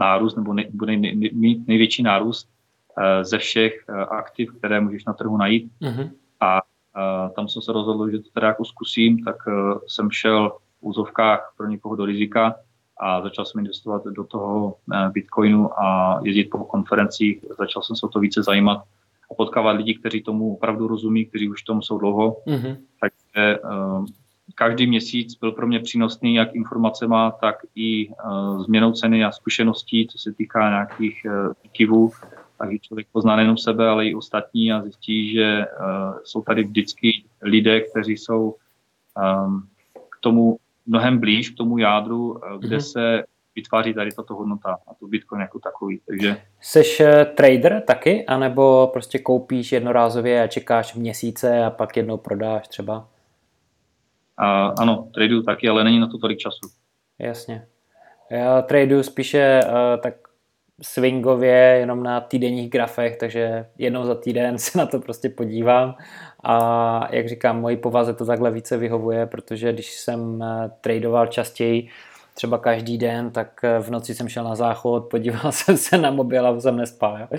nárůst 0.00 0.36
nebo 0.36 0.52
nej, 0.52 0.70
bude 0.72 0.96
nej, 0.96 1.30
mít 1.32 1.68
největší 1.68 2.02
nárůst 2.02 2.48
ze 3.22 3.38
všech 3.38 3.84
aktiv, 4.08 4.52
které 4.58 4.80
můžeš 4.80 5.04
na 5.04 5.12
trhu 5.12 5.36
najít. 5.36 5.72
Uh-huh. 5.82 6.10
A 6.40 6.60
tam 7.36 7.48
jsem 7.48 7.62
se 7.62 7.72
rozhodl, 7.72 8.10
že 8.10 8.18
to 8.18 8.30
teda 8.34 8.46
jako 8.46 8.64
zkusím, 8.64 9.24
tak 9.24 9.36
jsem 9.86 10.10
šel 10.10 10.52
úzovkách 10.80 11.54
pro 11.56 11.66
někoho 11.66 11.96
do 11.96 12.04
rizika 12.04 12.54
a 13.00 13.22
začal 13.22 13.44
jsem 13.44 13.58
investovat 13.58 14.04
do 14.04 14.24
toho 14.24 14.76
eh, 14.94 15.10
Bitcoinu 15.10 15.80
a 15.80 16.20
jezdit 16.22 16.44
po 16.44 16.58
konferencích. 16.58 17.44
Začal 17.58 17.82
jsem 17.82 17.96
se 17.96 18.06
o 18.06 18.08
to 18.08 18.20
více 18.20 18.42
zajímat 18.42 18.78
a 19.30 19.34
potkávat 19.34 19.76
lidi, 19.76 19.94
kteří 19.94 20.22
tomu 20.22 20.54
opravdu 20.54 20.88
rozumí, 20.88 21.26
kteří 21.26 21.48
už 21.50 21.62
tomu 21.62 21.82
jsou 21.82 21.98
dlouho. 21.98 22.36
Mm-hmm. 22.46 22.76
Takže 23.00 23.58
každý 24.54 24.86
měsíc 24.86 25.34
byl 25.34 25.52
pro 25.52 25.66
mě 25.66 25.80
přínosný 25.80 26.34
jak 26.34 26.54
informacema, 26.54 27.30
tak 27.30 27.56
i 27.74 28.08
uh, 28.08 28.64
změnou 28.64 28.92
ceny 28.92 29.24
a 29.24 29.32
zkušeností, 29.32 30.06
co 30.06 30.18
se 30.18 30.32
týká 30.32 30.68
nějakých 30.68 31.26
uh, 31.26 31.52
kivů. 31.72 32.10
Takže 32.58 32.78
člověk 32.78 33.06
pozná 33.12 33.36
nejenom 33.36 33.58
sebe, 33.58 33.88
ale 33.88 34.06
i 34.06 34.14
ostatní 34.14 34.72
a 34.72 34.82
zjistí, 34.82 35.32
že 35.32 35.58
uh, 35.58 36.18
jsou 36.24 36.42
tady 36.42 36.64
vždycky 36.64 37.24
lidé, 37.42 37.80
kteří 37.80 38.12
jsou 38.12 38.54
um, 39.44 39.68
k 40.10 40.16
tomu 40.20 40.58
mnohem 40.86 41.18
blíž 41.18 41.50
k 41.50 41.56
tomu 41.56 41.78
jádru, 41.78 42.40
eh, 42.44 42.58
kde 42.58 42.76
mm-hmm. 42.76 42.92
se 42.92 43.24
vytváří 43.56 43.94
tady 43.94 44.10
tato 44.12 44.34
hodnota 44.34 44.78
a 44.88 44.94
to 44.94 45.06
Bitcoin 45.06 45.40
jako 45.40 45.58
takový. 45.58 46.00
Takže... 46.06 46.36
Seš 46.60 47.00
eh, 47.00 47.24
trader 47.24 47.82
taky, 47.86 48.26
anebo 48.26 48.90
prostě 48.92 49.18
koupíš 49.18 49.72
jednorázově 49.72 50.42
a 50.42 50.46
čekáš 50.46 50.94
měsíce 50.94 51.64
a 51.64 51.70
pak 51.70 51.96
jednou 51.96 52.16
prodáš 52.16 52.68
třeba? 52.68 53.08
A, 54.38 54.66
ano, 54.66 55.08
traduju 55.14 55.42
taky, 55.42 55.68
ale 55.68 55.84
není 55.84 56.00
na 56.00 56.06
to 56.06 56.18
tolik 56.18 56.38
času. 56.38 56.68
Jasně. 57.18 57.66
Já 58.30 58.62
traduju 58.62 59.02
spíše 59.02 59.60
uh, 59.64 59.72
tak 60.02 60.14
swingově, 60.82 61.54
jenom 61.54 62.02
na 62.02 62.20
týdenních 62.20 62.70
grafech, 62.70 63.16
takže 63.16 63.66
jednou 63.78 64.04
za 64.04 64.14
týden 64.14 64.58
se 64.58 64.78
na 64.78 64.86
to 64.86 65.00
prostě 65.00 65.28
podívám 65.28 65.94
a 66.44 67.14
jak 67.14 67.28
říkám, 67.28 67.60
moji 67.60 67.76
povaze 67.76 68.14
to 68.14 68.26
takhle 68.26 68.50
více 68.50 68.76
vyhovuje, 68.76 69.26
protože 69.26 69.72
když 69.72 69.90
jsem 69.94 70.42
eh, 70.42 70.70
tradoval 70.80 71.26
častěji, 71.26 71.88
třeba 72.34 72.58
každý 72.58 72.98
den, 72.98 73.30
tak 73.30 73.64
eh, 73.64 73.78
v 73.78 73.90
noci 73.90 74.14
jsem 74.14 74.28
šel 74.28 74.44
na 74.44 74.54
záchod, 74.54 75.04
podíval 75.10 75.52
jsem 75.52 75.76
se 75.76 75.98
na 75.98 76.10
mobil 76.10 76.46
a 76.46 76.60
jsem 76.60 76.76
nespal. 76.76 77.18
Jo? 77.18 77.38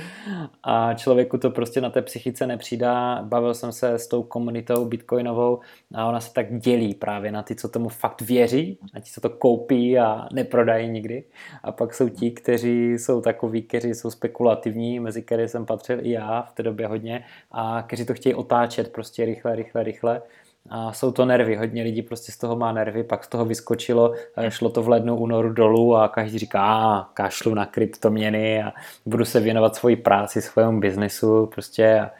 A 0.64 0.94
člověku 0.94 1.38
to 1.38 1.50
prostě 1.50 1.82
na 1.82 1.90
té 1.90 2.02
psychice 2.02 2.48
nepřidá. 2.48 3.22
Bavil 3.24 3.54
jsem 3.54 3.72
se 3.72 3.94
s 3.94 4.08
tou 4.08 4.24
komunitou 4.24 4.86
bitcoinovou 4.86 5.60
a 5.96 6.06
ona 6.06 6.20
se 6.20 6.34
tak 6.34 6.58
dělí 6.60 6.94
právě 6.94 7.32
na 7.32 7.44
ty, 7.44 7.56
co 7.56 7.70
tomu 7.70 7.90
fakt 7.90 8.22
věří 8.22 8.80
a 8.94 9.00
ti, 9.00 9.12
co 9.12 9.22
to 9.22 9.30
koupí 9.30 10.00
a 10.00 10.28
neprodají 10.34 10.90
nikdy. 10.90 11.24
A 11.64 11.72
pak 11.72 11.94
jsou 11.94 12.10
ti, 12.10 12.32
kteří 12.32 12.94
jsou 12.94 13.22
takoví, 13.22 13.62
kteří 13.62 13.94
jsou 13.94 14.12
spekulativní, 14.12 15.00
mezi 15.00 15.22
které 15.22 15.48
jsem 15.48 15.66
patřil 15.66 16.06
i 16.06 16.12
já 16.12 16.42
v 16.42 16.52
té 16.52 16.64
době 16.64 16.88
hodně 16.88 17.24
a 17.52 17.84
kteří 17.88 18.06
to 18.06 18.14
chtějí 18.14 18.36
otáčet 18.36 18.92
prostě 18.92 19.26
rychle, 19.26 19.56
rychle, 19.56 19.84
rychle 19.84 20.22
a 20.70 20.94
jsou 20.94 21.12
to 21.12 21.26
nervy, 21.26 21.56
hodně 21.56 21.84
lidí 21.84 22.02
prostě 22.02 22.32
z 22.32 22.38
toho 22.38 22.56
má 22.56 22.72
nervy, 22.72 23.04
pak 23.04 23.24
z 23.24 23.28
toho 23.28 23.46
vyskočilo, 23.46 24.14
eh, 24.38 24.52
šlo 24.52 24.70
to 24.70 24.84
v 24.84 24.90
lednu, 24.90 25.16
únoru 25.16 25.54
dolů 25.54 25.96
a 25.96 26.08
každý 26.08 26.40
říká, 26.40 26.62
a 26.62 27.10
kašlu 27.14 27.54
na 27.54 27.66
kryptoměny 27.66 28.64
a 28.64 28.74
budu 29.06 29.26
se 29.26 29.40
věnovat 29.40 29.76
svoji 29.76 29.96
práci, 29.96 30.42
svému 30.42 30.80
biznesu 30.80 31.46
prostě 31.46 32.00
a, 32.00 32.12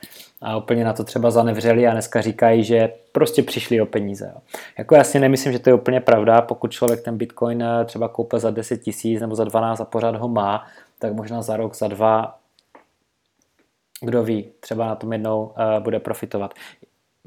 a 0.42 0.58
úplně 0.58 0.84
na 0.84 0.94
to 0.94 1.04
třeba 1.04 1.32
zanevřeli 1.32 1.88
a 1.88 1.92
dneska 1.92 2.22
říkají, 2.22 2.64
že 2.64 2.94
prostě 3.12 3.44
přišli 3.44 3.82
o 3.82 3.86
peníze. 3.86 4.32
Jo. 4.36 4.42
Jako 4.78 4.96
já 4.96 5.04
si 5.04 5.20
nemyslím, 5.20 5.54
že 5.54 5.60
to 5.60 5.70
je 5.70 5.74
úplně 5.74 6.00
pravda, 6.00 6.42
pokud 6.42 6.72
člověk 6.72 7.02
ten 7.02 7.18
bitcoin 7.18 7.64
eh, 7.64 7.86
třeba 7.86 8.08
koupil 8.08 8.40
za 8.40 8.52
10 8.52 8.78
tisíc 8.78 9.22
nebo 9.22 9.36
za 9.36 9.44
12 9.44 9.82
a 9.82 9.86
pořád 9.86 10.16
ho 10.16 10.28
má, 10.28 10.66
tak 11.00 11.14
možná 11.14 11.42
za 11.42 11.58
rok, 11.58 11.76
za 11.76 11.88
dva 11.88 12.38
kdo 14.02 14.24
ví, 14.24 14.52
třeba 14.60 14.88
na 14.88 14.96
tom 14.96 15.14
jednou 15.14 15.46
uh, 15.46 15.84
bude 15.84 16.00
profitovat. 16.00 16.54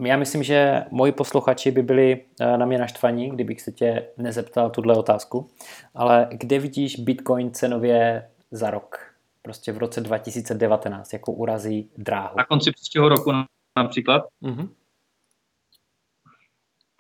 Já 0.05 0.17
myslím, 0.17 0.43
že 0.43 0.85
moji 0.91 1.13
posluchači 1.13 1.71
by 1.71 1.83
byli 1.83 2.25
eh, 2.41 2.59
na 2.59 2.67
mě 2.67 2.79
naštvaní, 2.79 3.31
kdybych 3.31 3.61
se 3.61 3.73
tě 3.73 4.09
nezeptal 4.17 4.71
tuhle 4.71 4.97
otázku, 4.97 5.51
ale 5.95 6.29
kde 6.31 6.59
vidíš 6.59 7.01
Bitcoin 7.01 7.51
cenově 7.51 8.29
za 8.51 8.71
rok? 8.71 8.99
Prostě 9.43 9.73
v 9.73 9.79
roce 9.79 10.01
2019, 10.01 11.13
jako 11.13 11.33
urazí 11.33 11.91
dráhu. 11.97 12.39
Na 12.39 12.45
konci 12.45 12.73
příštího 12.73 13.09
roku 13.09 13.33
například? 13.77 14.23
Mm-hmm. 14.43 14.69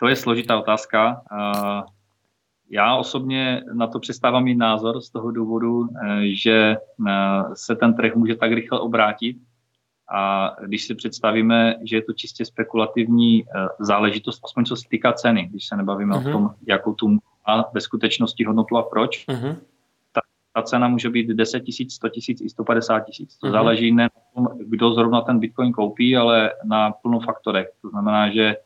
To 0.00 0.08
je 0.08 0.16
složitá 0.16 0.58
otázka. 0.58 1.22
Eh, 1.32 1.82
já 2.70 2.96
osobně 2.96 3.62
na 3.72 3.86
to 3.86 3.98
přestávám 3.98 4.44
mít 4.44 4.56
názor 4.56 5.00
z 5.00 5.10
toho 5.10 5.30
důvodu, 5.30 5.88
eh, 6.04 6.20
že 6.42 6.76
se 7.54 7.76
ten 7.76 7.94
trh 7.94 8.14
může 8.14 8.34
tak 8.36 8.52
rychle 8.52 8.80
obrátit, 8.80 9.36
a 10.10 10.52
když 10.66 10.84
si 10.84 10.94
představíme, 10.94 11.74
že 11.82 11.96
je 11.96 12.02
to 12.02 12.12
čistě 12.12 12.44
spekulativní 12.44 13.44
eh, 13.44 13.68
záležitost, 13.80 14.40
aspoň 14.44 14.64
co 14.64 14.76
se 14.76 14.88
týká 14.88 15.12
ceny, 15.12 15.48
když 15.50 15.66
se 15.66 15.76
nebavíme 15.76 16.14
uh-huh. 16.14 16.18
o 16.18 16.20
mhm. 16.20 16.32
tom, 16.32 16.50
jakou 16.66 16.94
tu 16.94 17.08
má 17.48 17.64
ve 17.74 17.80
skutečnosti 17.80 18.44
hodnotu 18.44 18.76
a 18.76 18.82
proč, 18.82 19.26
uh-huh. 19.28 19.56
tak 20.12 20.24
ta 20.54 20.62
cena 20.62 20.88
může 20.88 21.10
být 21.10 21.28
10 21.28 21.60
tisíc, 21.60 21.94
100 21.94 22.08
tisíc 22.08 22.40
i 22.40 22.48
150 22.48 23.00
tisíc. 23.00 23.38
To 23.38 23.46
uh-huh. 23.46 23.52
záleží 23.52 23.92
ne 23.92 24.02
na 24.02 24.20
tom, 24.34 24.58
kdo 24.60 24.92
zrovna 24.92 25.20
ten 25.20 25.38
Bitcoin 25.38 25.72
koupí, 25.72 26.16
ale 26.16 26.52
na 26.64 26.90
plnou 26.90 27.20
faktorech. 27.20 27.68
To 27.82 27.88
znamená, 27.88 28.30
že 28.30 28.56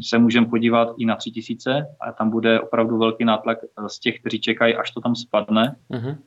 se 0.00 0.18
můžeme 0.18 0.46
podívat 0.46 0.94
i 0.98 1.06
na 1.06 1.16
3 1.16 1.30
tisíce 1.30 1.86
a 2.00 2.12
tam 2.12 2.30
bude 2.30 2.60
opravdu 2.60 2.98
velký 2.98 3.24
nátlak 3.24 3.58
z 3.86 3.98
těch, 3.98 4.20
kteří 4.20 4.40
čekají, 4.40 4.74
až 4.74 4.90
to 4.90 5.00
tam 5.00 5.14
spadne. 5.14 5.76
Uh-huh. 5.90 6.18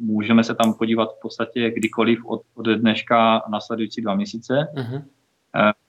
Můžeme 0.00 0.44
se 0.44 0.54
tam 0.54 0.74
podívat 0.74 1.08
v 1.18 1.20
podstatě 1.22 1.70
kdykoliv 1.70 2.24
od, 2.24 2.42
od 2.54 2.66
dneška 2.66 3.42
následující 3.48 4.02
dva 4.02 4.14
měsíce. 4.14 4.68
Uh-huh 4.74 5.02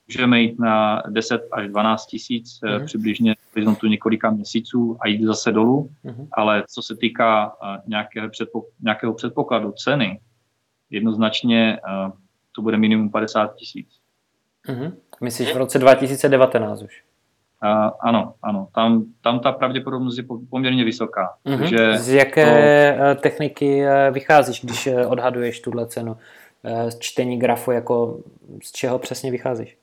můžeme 0.08 0.42
jít 0.42 0.60
na 0.60 1.04
10 1.10 1.42
až 1.52 1.68
12 1.68 2.06
tisíc 2.06 2.60
uh-huh. 2.64 2.86
přibližně 2.86 3.36
v 3.36 3.56
horizontu 3.56 3.88
několika 3.88 4.30
měsíců 4.30 4.98
a 5.02 5.08
jít 5.08 5.26
zase 5.26 5.52
dolů, 5.52 5.90
uh-huh. 6.06 6.28
ale 6.32 6.64
co 6.68 6.82
se 6.82 6.96
týká 6.96 7.48
uh, 7.48 7.78
nějakého, 7.88 8.28
předpok- 8.28 8.66
nějakého 8.82 9.14
předpokladu 9.14 9.72
ceny, 9.72 10.20
jednoznačně 10.90 11.80
to 12.52 12.62
bude 12.62 12.78
minimum 12.78 13.10
50 13.10 13.56
tisíc. 13.56 13.88
Uh-huh. 14.68 14.94
Myslíš 15.22 15.54
v 15.54 15.58
roce 15.58 15.80
2019 15.80 16.82
už? 16.82 17.04
Uh, 17.64 17.92
ano, 18.00 18.34
ano. 18.42 18.68
Tam, 18.72 19.06
tam 19.22 19.40
ta 19.40 19.52
pravděpodobnost 19.52 20.18
je 20.18 20.24
poměrně 20.50 20.84
vysoká. 20.84 21.36
Uh-huh. 21.46 21.58
Takže 21.60 21.98
Z 21.98 22.10
jaké 22.10 22.98
to... 23.16 23.22
techniky 23.22 23.84
vycházíš, 24.12 24.62
když 24.64 24.90
odhaduješ 25.08 25.60
tuhle 25.60 25.88
cenu? 25.88 26.18
Z 26.90 27.00
čtení 27.00 27.40
grafu, 27.40 27.72
jako 27.72 28.20
z 28.64 28.72
čeho 28.72 29.00
přesně 29.00 29.32
vycházíš? 29.32 29.78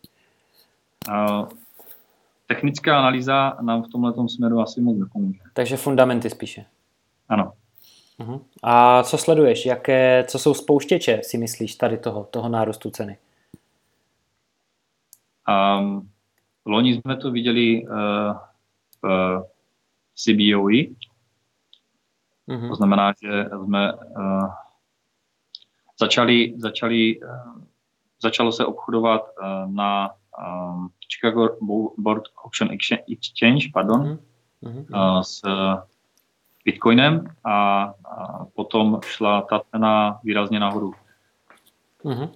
technická 2.47 2.99
analýza 2.99 3.57
nám 3.61 3.83
v 3.83 3.89
tomhle 3.89 4.29
směru 4.29 4.61
asi 4.61 4.81
moc 4.81 4.99
nepomůže. 4.99 5.41
Takže 5.53 5.77
fundamenty 5.77 6.31
spíše. 6.31 6.65
Ano. 7.29 7.53
Uh-huh. 8.21 8.41
A 8.63 9.03
co 9.03 9.19
sleduješ? 9.19 9.67
Jaké, 9.67 10.25
co 10.29 10.39
jsou 10.39 10.55
spouštěče, 10.55 11.21
si 11.23 11.39
myslíš, 11.39 11.75
tady 11.75 11.99
toho, 11.99 12.25
toho 12.25 12.49
nárůstu 12.49 12.91
ceny? 12.91 13.19
Um, 15.79 16.09
loni 16.69 16.95
jsme 16.95 17.17
to 17.17 17.31
viděli 17.31 17.87
uh, 17.87 17.91
v 19.03 19.43
CBOE. 20.15 20.83
Uh-huh. 22.49 22.69
To 22.69 22.75
znamená, 22.75 23.13
že 23.23 23.45
jsme 23.65 23.93
uh, 23.93 24.49
začali, 26.01 26.55
začali 26.57 27.21
uh, 27.21 27.63
začalo 28.23 28.53
se 28.53 28.65
obchodovat 28.65 29.23
uh, 29.23 29.73
na 29.73 30.11
Chicago 31.09 31.57
Board 31.99 32.23
Auction 32.45 32.69
Exchange, 33.09 33.69
pardon, 33.73 34.19
mm-hmm. 34.63 34.85
uh, 34.95 35.21
s 35.23 35.43
Bitcoinem 36.65 37.27
a, 37.45 37.83
a 38.05 38.45
potom 38.45 39.01
šla 39.03 39.43
ta 39.43 39.61
cena 39.71 40.21
výrazně 40.25 40.61
nahoru. 40.61 40.93
Mm-hmm. 42.05 42.31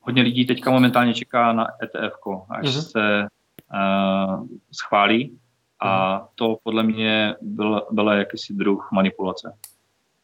Hodně 0.00 0.22
lidí 0.22 0.46
teďka 0.46 0.70
momentálně 0.70 1.14
čeká 1.14 1.52
na 1.52 1.66
ETF, 1.82 2.14
až 2.50 2.66
mm-hmm. 2.66 2.90
se 2.90 3.26
uh, 3.74 4.46
schválí 4.72 5.38
a 5.80 6.18
mm-hmm. 6.18 6.28
to 6.34 6.58
podle 6.62 6.82
mě 6.82 7.34
byl, 7.40 7.86
byl 7.90 8.08
jakýsi 8.08 8.54
druh 8.54 8.88
manipulace. 8.92 9.56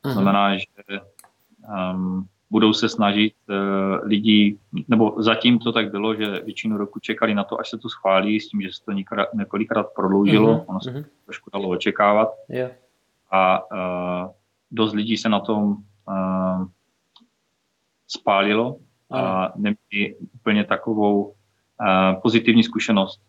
To 0.01 0.11
znamená, 0.11 0.57
že 0.57 0.67
um, 1.95 2.27
budou 2.51 2.73
se 2.73 2.89
snažit 2.89 3.35
uh, 3.49 3.55
lidi, 4.09 4.59
nebo 4.89 5.23
zatím 5.23 5.59
to 5.59 5.73
tak 5.73 5.91
bylo, 5.91 6.15
že 6.15 6.41
většinu 6.41 6.77
roku 6.77 6.99
čekali 6.99 7.35
na 7.35 7.45
to, 7.45 7.61
až 7.61 7.71
se 7.71 7.79
to 7.79 7.89
schválí, 7.89 8.41
s 8.41 8.49
tím, 8.49 8.63
že 8.63 8.73
se 8.73 8.85
to 8.85 8.93
několikrát, 8.93 9.35
několikrát 9.35 9.87
prodloužilo, 9.97 10.55
mm-hmm. 10.55 10.65
ono 10.67 10.81
se 10.81 10.91
mm-hmm. 10.91 11.05
trošku 11.25 11.51
dalo 11.53 11.69
očekávat. 11.69 12.29
Yeah. 12.49 12.71
A 13.31 13.71
uh, 13.73 14.31
dost 14.71 14.95
lidí 14.95 15.17
se 15.17 15.29
na 15.29 15.41
tom 15.41 15.77
uh, 16.09 16.67
spálilo 18.09 18.77
a 19.11 19.53
neměli 19.57 20.17
úplně 20.35 20.65
takovou 20.65 21.25
uh, 21.25 22.21
pozitivní 22.23 22.63
zkušenost. 22.63 23.21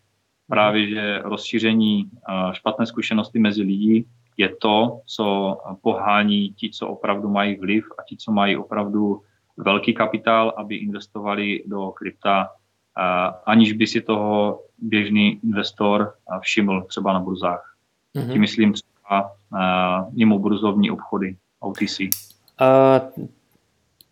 Právě, 0.48 0.88
že 0.88 1.18
rozšíření 1.18 2.04
uh, 2.04 2.52
špatné 2.52 2.86
zkušenosti 2.86 3.38
mezi 3.38 3.62
lidí 3.62 4.06
je 4.36 4.56
to, 4.56 5.00
co 5.06 5.58
pohání 5.82 6.50
ti, 6.50 6.70
co 6.70 6.88
opravdu 6.88 7.28
mají 7.28 7.56
vliv 7.56 7.84
a 7.98 8.02
ti, 8.08 8.16
co 8.16 8.32
mají 8.32 8.56
opravdu 8.56 9.22
velký 9.56 9.94
kapitál, 9.94 10.54
aby 10.56 10.76
investovali 10.76 11.64
do 11.66 11.90
krypta, 11.90 12.48
aniž 13.46 13.72
by 13.72 13.86
si 13.86 14.00
toho 14.00 14.62
běžný 14.78 15.40
investor 15.44 16.14
všiml 16.40 16.84
třeba 16.84 17.12
na 17.12 17.20
burzách. 17.20 17.74
Mm-hmm. 18.16 18.32
Tím 18.32 18.40
myslím 18.40 18.72
třeba 18.72 19.32
mimo 20.10 20.38
burzovní 20.38 20.90
obchody, 20.90 21.36
OTC. 21.60 22.00
Uh, 22.00 22.08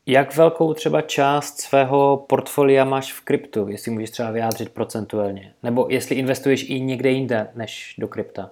jak 0.07 0.37
velkou 0.37 0.75
třeba 0.75 1.03
část 1.03 1.61
svého 1.61 2.25
portfolia 2.29 2.85
máš 2.85 3.12
v 3.12 3.21
kryptu, 3.21 3.69
jestli 3.69 3.90
můžeš 3.90 4.11
třeba 4.11 4.31
vyjádřit 4.31 4.69
procentuálně? 4.75 5.55
Nebo 5.62 5.87
jestli 5.90 6.16
investuješ 6.16 6.71
i 6.71 6.81
někde 6.81 7.11
jinde 7.11 7.51
než 7.55 7.95
do 7.99 8.09
krypta? 8.09 8.51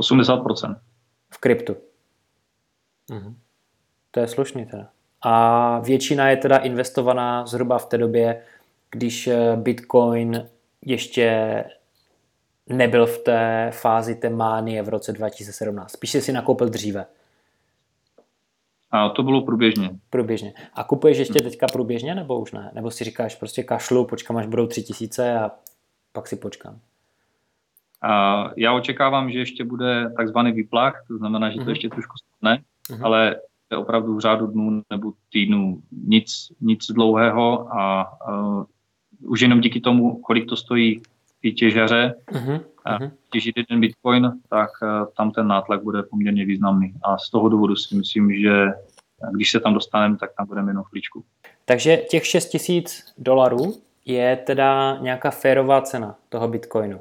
80%. 0.00 0.76
V 1.30 1.38
kryptu. 1.38 1.76
Mhm. 3.10 3.36
To 4.10 4.20
je 4.20 4.28
slušný 4.28 4.66
teda. 4.66 4.88
A 5.22 5.78
většina 5.78 6.30
je 6.30 6.36
teda 6.36 6.56
investovaná 6.56 7.46
zhruba 7.46 7.78
v 7.78 7.86
té 7.86 7.98
době, 7.98 8.42
když 8.90 9.26
eh, 9.26 9.56
Bitcoin 9.56 10.48
ještě 10.82 11.64
nebyl 12.66 13.06
v 13.06 13.18
té 13.18 13.70
fázi 13.74 14.14
té 14.14 14.30
mánie 14.30 14.82
v 14.82 14.88
roce 14.88 15.12
2017. 15.12 15.92
Spíše 15.92 16.20
si 16.20 16.32
nakoupil 16.32 16.68
dříve. 16.68 17.06
A 18.92 19.08
to 19.08 19.22
bylo 19.22 19.42
průběžně. 19.42 19.90
Průběžně. 20.10 20.52
A 20.74 20.84
kupuješ 20.84 21.18
ještě 21.18 21.42
teďka 21.42 21.66
průběžně 21.72 22.14
nebo 22.14 22.40
už 22.40 22.52
ne? 22.52 22.70
Nebo 22.74 22.90
si 22.90 23.04
říkáš 23.04 23.34
prostě 23.34 23.62
kašlu, 23.62 24.06
počkám 24.06 24.36
až 24.36 24.46
budou 24.46 24.66
tři 24.66 24.82
tisíce 24.82 25.38
a 25.38 25.50
pak 26.12 26.28
si 26.28 26.36
počkám? 26.36 26.78
Já 28.56 28.72
očekávám, 28.72 29.30
že 29.30 29.38
ještě 29.38 29.64
bude 29.64 30.10
takzvaný 30.16 30.52
vyplach, 30.52 31.04
to 31.08 31.18
znamená, 31.18 31.50
že 31.50 31.56
to 31.56 31.62
mm-hmm. 31.62 31.68
ještě 31.68 31.88
trošku 31.88 32.14
stane, 32.16 32.62
mm-hmm. 32.90 33.04
ale 33.04 33.36
je 33.70 33.76
opravdu 33.76 34.16
v 34.16 34.20
řádu 34.20 34.46
dnů 34.46 34.82
nebo 34.90 35.12
týdnů 35.32 35.82
nic, 35.92 36.52
nic 36.60 36.86
dlouhého 36.86 37.76
a 37.76 38.12
uh, 38.28 38.64
už 39.20 39.40
jenom 39.40 39.60
díky 39.60 39.80
tomu, 39.80 40.20
kolik 40.20 40.48
to 40.48 40.56
stojí 40.56 41.02
ty 41.42 41.52
těžaře, 41.52 42.14
mm-hmm. 42.32 42.60
uh, 43.02 43.08
těžit 43.32 43.56
jeden 43.56 43.80
bitcoin, 43.80 44.32
tak 44.48 44.70
uh, 44.82 44.88
tam 45.16 45.30
ten 45.30 45.46
nátlak 45.46 45.82
bude 45.82 46.02
poměrně 46.02 46.44
významný. 46.44 46.94
A 47.02 47.18
z 47.18 47.30
toho 47.30 47.48
důvodu 47.48 47.76
si 47.76 47.96
myslím, 47.96 48.34
že 48.34 48.66
když 49.32 49.50
se 49.50 49.60
tam 49.60 49.74
dostaneme, 49.74 50.16
tak 50.16 50.30
tam 50.36 50.46
budeme 50.46 50.70
jenom 50.70 50.84
chvíličku. 50.84 51.24
Takže 51.64 51.96
těch 51.96 52.26
6 52.26 52.48
tisíc 52.48 53.04
dolarů 53.18 53.74
je 54.04 54.36
teda 54.36 54.98
nějaká 55.00 55.30
férová 55.30 55.82
cena 55.82 56.16
toho 56.28 56.48
bitcoinu. 56.48 57.00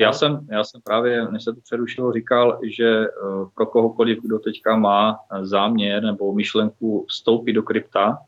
Já 0.00 0.12
jsem, 0.12 0.46
já 0.50 0.64
jsem 0.64 0.80
právě, 0.80 1.28
než 1.30 1.44
se 1.44 1.52
to 1.54 1.60
přerušilo, 1.60 2.12
říkal, 2.12 2.60
že 2.76 2.88
eh, 2.88 3.08
pro 3.54 3.66
kohokoliv, 3.66 4.18
kdo 4.22 4.38
teďka 4.38 4.76
má 4.76 5.18
eh, 5.18 5.46
záměr 5.46 6.02
nebo 6.02 6.32
myšlenku 6.34 7.06
vstoupit 7.08 7.52
do 7.52 7.62
krypta, 7.62 8.18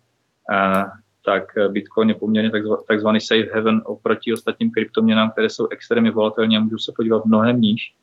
eh, 0.53 0.85
tak 1.25 1.45
Bitcoin 1.69 2.09
je 2.09 2.15
poměrně 2.15 2.51
takzvaný 2.89 3.21
safe 3.21 3.49
haven 3.55 3.83
oproti 3.85 4.33
ostatním 4.33 4.71
kryptoměnám, 4.71 5.31
které 5.31 5.51
jsou 5.51 5.69
extrémně 5.69 6.11
volatelní 6.11 6.57
a 6.57 6.61
můžou 6.61 6.79
se 6.79 6.93
podívat 6.97 7.25
mnohem 7.25 7.61
níž. 7.61 7.95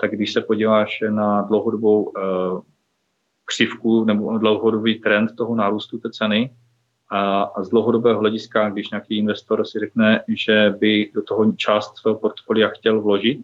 Tak 0.00 0.10
když 0.10 0.32
se 0.32 0.40
podíváš 0.40 0.98
na 1.08 1.42
dlouhodobou 1.42 2.12
křivku 3.44 4.04
nebo 4.04 4.38
dlouhodobý 4.38 4.94
trend 4.94 5.36
toho 5.36 5.54
nárůstu 5.54 5.98
té 5.98 6.10
ceny, 6.10 6.50
a, 7.10 7.42
a 7.42 7.62
z 7.62 7.68
dlouhodobého 7.68 8.20
hlediska, 8.20 8.70
když 8.70 8.90
nějaký 8.90 9.18
investor 9.18 9.66
si 9.66 9.78
řekne, 9.78 10.24
že 10.28 10.74
by 10.78 11.10
do 11.14 11.22
toho 11.22 11.52
část 11.52 11.96
svého 11.96 12.18
portfolia 12.18 12.68
chtěl 12.68 13.00
vložit, 13.00 13.40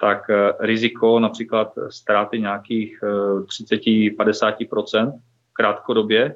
tak 0.00 0.30
eh, 0.30 0.52
riziko 0.60 1.20
například 1.20 1.72
ztráty 1.88 2.40
nějakých 2.40 3.02
30-50% 3.02 5.08
eh, 5.08 5.12
krátkodobě, 5.52 6.24
eh, 6.24 6.34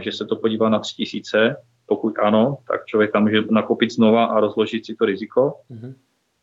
že 0.00 0.12
se 0.12 0.24
to 0.24 0.36
podívá 0.36 0.68
na 0.68 0.78
3000, 0.78 1.56
pokud 1.86 2.18
ano, 2.18 2.58
tak 2.68 2.86
člověk 2.86 3.12
tam 3.12 3.22
může 3.22 3.42
nakopit 3.50 3.92
znova 3.92 4.24
a 4.24 4.40
rozložit 4.40 4.86
si 4.86 4.94
to 4.94 5.04
riziko. 5.04 5.54
Mm-hmm. 5.70 5.94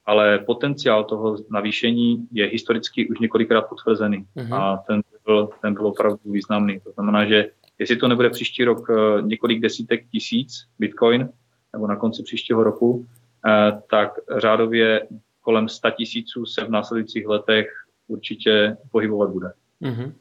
Ale 0.06 0.40
potenciál 0.40 1.04
toho 1.04 1.38
navýšení 1.50 2.28
je 2.32 2.46
historicky 2.46 3.10
už 3.10 3.20
několikrát 3.20 3.62
potvrzený 3.62 4.26
mm-hmm. 4.38 4.56
a 4.56 4.78
ten 4.88 5.02
byl, 5.26 5.50
ten 5.62 5.74
byl 5.74 5.88
opravdu 5.88 6.20
významný. 6.26 6.80
To 6.80 6.92
znamená, 6.92 7.26
že 7.26 7.46
Jestli 7.80 7.96
to 7.96 8.08
nebude 8.08 8.30
příští 8.30 8.64
rok 8.64 8.90
eh, 8.90 9.22
několik 9.22 9.62
desítek 9.62 10.10
tisíc 10.12 10.68
bitcoin, 10.80 11.30
nebo 11.74 11.88
na 11.88 11.96
konci 11.96 12.24
příštího 12.24 12.64
roku, 12.64 13.08
eh, 13.48 13.82
tak 13.90 14.12
řádově 14.38 15.08
kolem 15.42 15.70
100 15.70 15.92
tisíců 15.92 16.46
se 16.46 16.66
v 16.66 16.70
následujících 16.70 17.28
letech 17.28 17.68
určitě 18.08 18.78
pohybovat 18.92 19.30
bude. 19.30 19.52
Mm-hmm. 19.82 20.14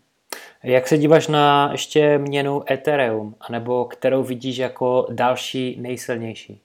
Jak 0.63 0.89
se 0.89 0.99
díváš 0.99 1.29
na 1.29 1.73
ještě 1.73 2.19
měnu 2.19 2.63
Ethereum, 2.71 3.35
anebo 3.41 3.85
kterou 3.85 4.23
vidíš 4.23 4.57
jako 4.59 5.07
další 5.11 5.81
nejsilnější? 5.81 6.61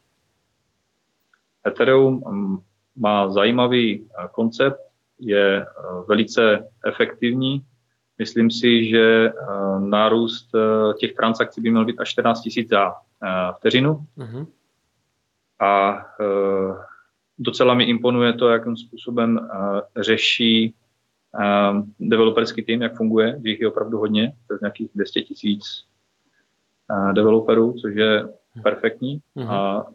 Ethereum 1.68 2.24
mm, 2.28 2.58
má 2.96 3.30
zajímavý 3.30 4.06
eh, 4.06 4.28
koncept, 4.32 4.80
je 5.20 5.66
velice 6.08 6.70
efektivní. 6.86 7.66
Myslím 8.20 8.52
si, 8.52 8.90
že 8.90 9.32
nárůst 9.80 10.50
těch 11.00 11.14
transakcí 11.14 11.62
by 11.62 11.72
měl 11.72 11.86
být 11.86 12.00
až 12.00 12.10
14 12.10 12.42
000 12.58 12.68
za 12.70 12.96
vteřinu. 13.58 14.06
Uh-huh. 14.18 14.48
A 15.60 16.02
docela 17.40 17.74
mi 17.74 17.84
imponuje 17.84 18.34
to, 18.34 18.50
jakým 18.50 18.78
způsobem 18.78 19.50
řeší 19.98 20.76
developerský 22.00 22.64
tým, 22.64 22.82
jak 22.82 22.98
funguje, 22.98 23.40
že 23.44 23.50
jich 23.50 23.62
je 23.62 23.68
opravdu 23.68 23.98
hodně, 23.98 24.34
to 24.48 24.54
je 24.54 24.60
nějakých 24.62 24.90
200 24.96 25.22
tisíc 25.22 25.86
developerů, 27.14 27.74
což 27.82 27.96
je 27.96 28.28
perfektní 28.64 29.22
uh-huh. 29.38 29.52
a 29.52 29.86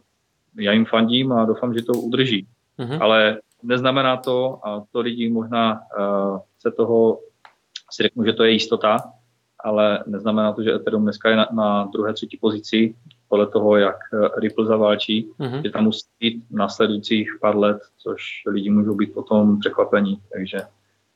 já 0.56 0.72
jim 0.72 0.84
fandím 0.84 1.32
a 1.32 1.44
doufám, 1.44 1.74
že 1.74 1.82
to 1.82 1.92
udrží. 1.92 2.46
Uh-huh. 2.78 2.98
Ale 3.00 3.40
neznamená 3.62 4.16
to, 4.16 4.66
a 4.66 4.84
to 4.92 5.00
lidi 5.00 5.30
možná 5.30 5.80
uh, 5.98 6.38
se 6.58 6.70
toho 6.70 7.20
si 7.90 8.02
řeknu, 8.02 8.24
že 8.24 8.32
to 8.32 8.44
je 8.44 8.50
jistota, 8.50 8.96
ale 9.60 10.04
neznamená 10.06 10.52
to, 10.52 10.62
že 10.62 10.74
Ethereum 10.74 11.02
dneska 11.02 11.30
je 11.30 11.36
na, 11.36 11.48
na 11.52 11.84
druhé, 11.92 12.12
třetí 12.12 12.36
pozici 12.36 12.94
podle 13.28 13.46
toho, 13.46 13.76
jak 13.76 13.96
Ripple 14.36 14.66
zaválčí, 14.66 15.30
uh-huh. 15.40 15.62
že 15.62 15.70
tam 15.70 15.84
musí 15.84 16.06
být 16.20 16.44
následujících 16.50 17.30
pár 17.40 17.56
let, 17.56 17.78
což 17.96 18.42
lidi 18.46 18.70
můžou 18.70 18.94
být 18.94 19.14
potom 19.14 19.58
překvapení. 19.58 20.20
Takže 20.32 20.58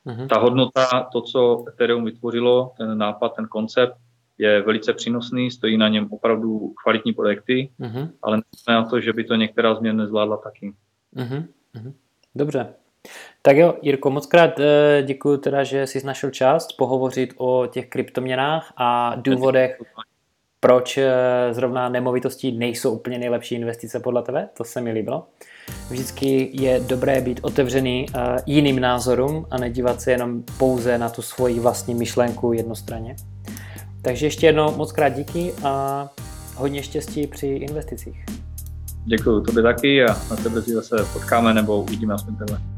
uh-huh. 0.06 0.28
ta 0.28 0.38
hodnota, 0.38 1.08
to, 1.12 1.20
co 1.20 1.64
Ethereum 1.68 2.04
vytvořilo, 2.04 2.72
ten 2.78 2.98
nápad, 2.98 3.36
ten 3.36 3.46
koncept, 3.46 3.96
je 4.38 4.62
velice 4.62 4.92
přínosný, 4.92 5.50
stojí 5.50 5.76
na 5.76 5.88
něm 5.88 6.08
opravdu 6.10 6.74
kvalitní 6.82 7.12
projekty, 7.12 7.70
uh-huh. 7.80 8.10
ale 8.22 8.42
neznamená 8.52 8.90
to, 8.90 9.00
že 9.00 9.12
by 9.12 9.24
to 9.24 9.34
některá 9.34 9.74
změna 9.74 10.02
nezvládla 10.02 10.36
taky. 10.36 10.72
Uh-huh. 11.16 11.44
Dobře. 12.34 12.74
Tak 13.42 13.56
jo, 13.56 13.74
Jirko, 13.82 14.10
moc 14.10 14.26
krát 14.26 14.60
eh, 14.60 15.02
děkuji 15.06 15.36
teda, 15.36 15.64
že 15.64 15.86
jsi 15.86 16.06
našel 16.06 16.30
čas 16.30 16.72
pohovořit 16.72 17.34
o 17.36 17.66
těch 17.66 17.88
kryptoměnách 17.88 18.72
a 18.76 19.14
důvodech, 19.14 19.78
proč 20.64 20.98
eh, 20.98 21.10
zrovna 21.54 21.88
nemovitosti 21.88 22.52
nejsou 22.52 22.90
úplně 22.90 23.18
nejlepší 23.18 23.54
investice 23.54 24.00
podle 24.00 24.22
tebe, 24.22 24.48
to 24.56 24.64
se 24.64 24.80
mi 24.80 24.92
líbilo. 24.92 25.26
Vždycky 25.90 26.50
je 26.52 26.80
dobré 26.80 27.20
být 27.20 27.40
otevřený 27.42 28.06
eh, 28.14 28.36
jiným 28.46 28.80
názorům 28.80 29.46
a 29.50 29.58
nedívat 29.58 30.00
se 30.00 30.10
jenom 30.10 30.42
pouze 30.58 30.98
na 30.98 31.08
tu 31.08 31.22
svoji 31.22 31.60
vlastní 31.60 31.94
myšlenku 31.94 32.52
jednostranně. 32.52 33.16
Takže 34.02 34.26
ještě 34.26 34.46
jednou 34.46 34.76
moc 34.76 34.92
krát 34.92 35.08
díky 35.08 35.52
a 35.64 36.08
hodně 36.56 36.82
štěstí 36.82 37.26
při 37.26 37.46
investicích. 37.46 38.24
Děkuji, 39.04 39.40
tobě 39.40 39.62
taky 39.62 40.04
a 40.04 40.16
na 40.30 40.36
tebe 40.36 40.60
zase 40.60 40.96
potkáme 41.12 41.54
nebo 41.54 41.82
uvidíme 41.82 42.14
aspoň 42.14 42.36
tebe. 42.36 42.71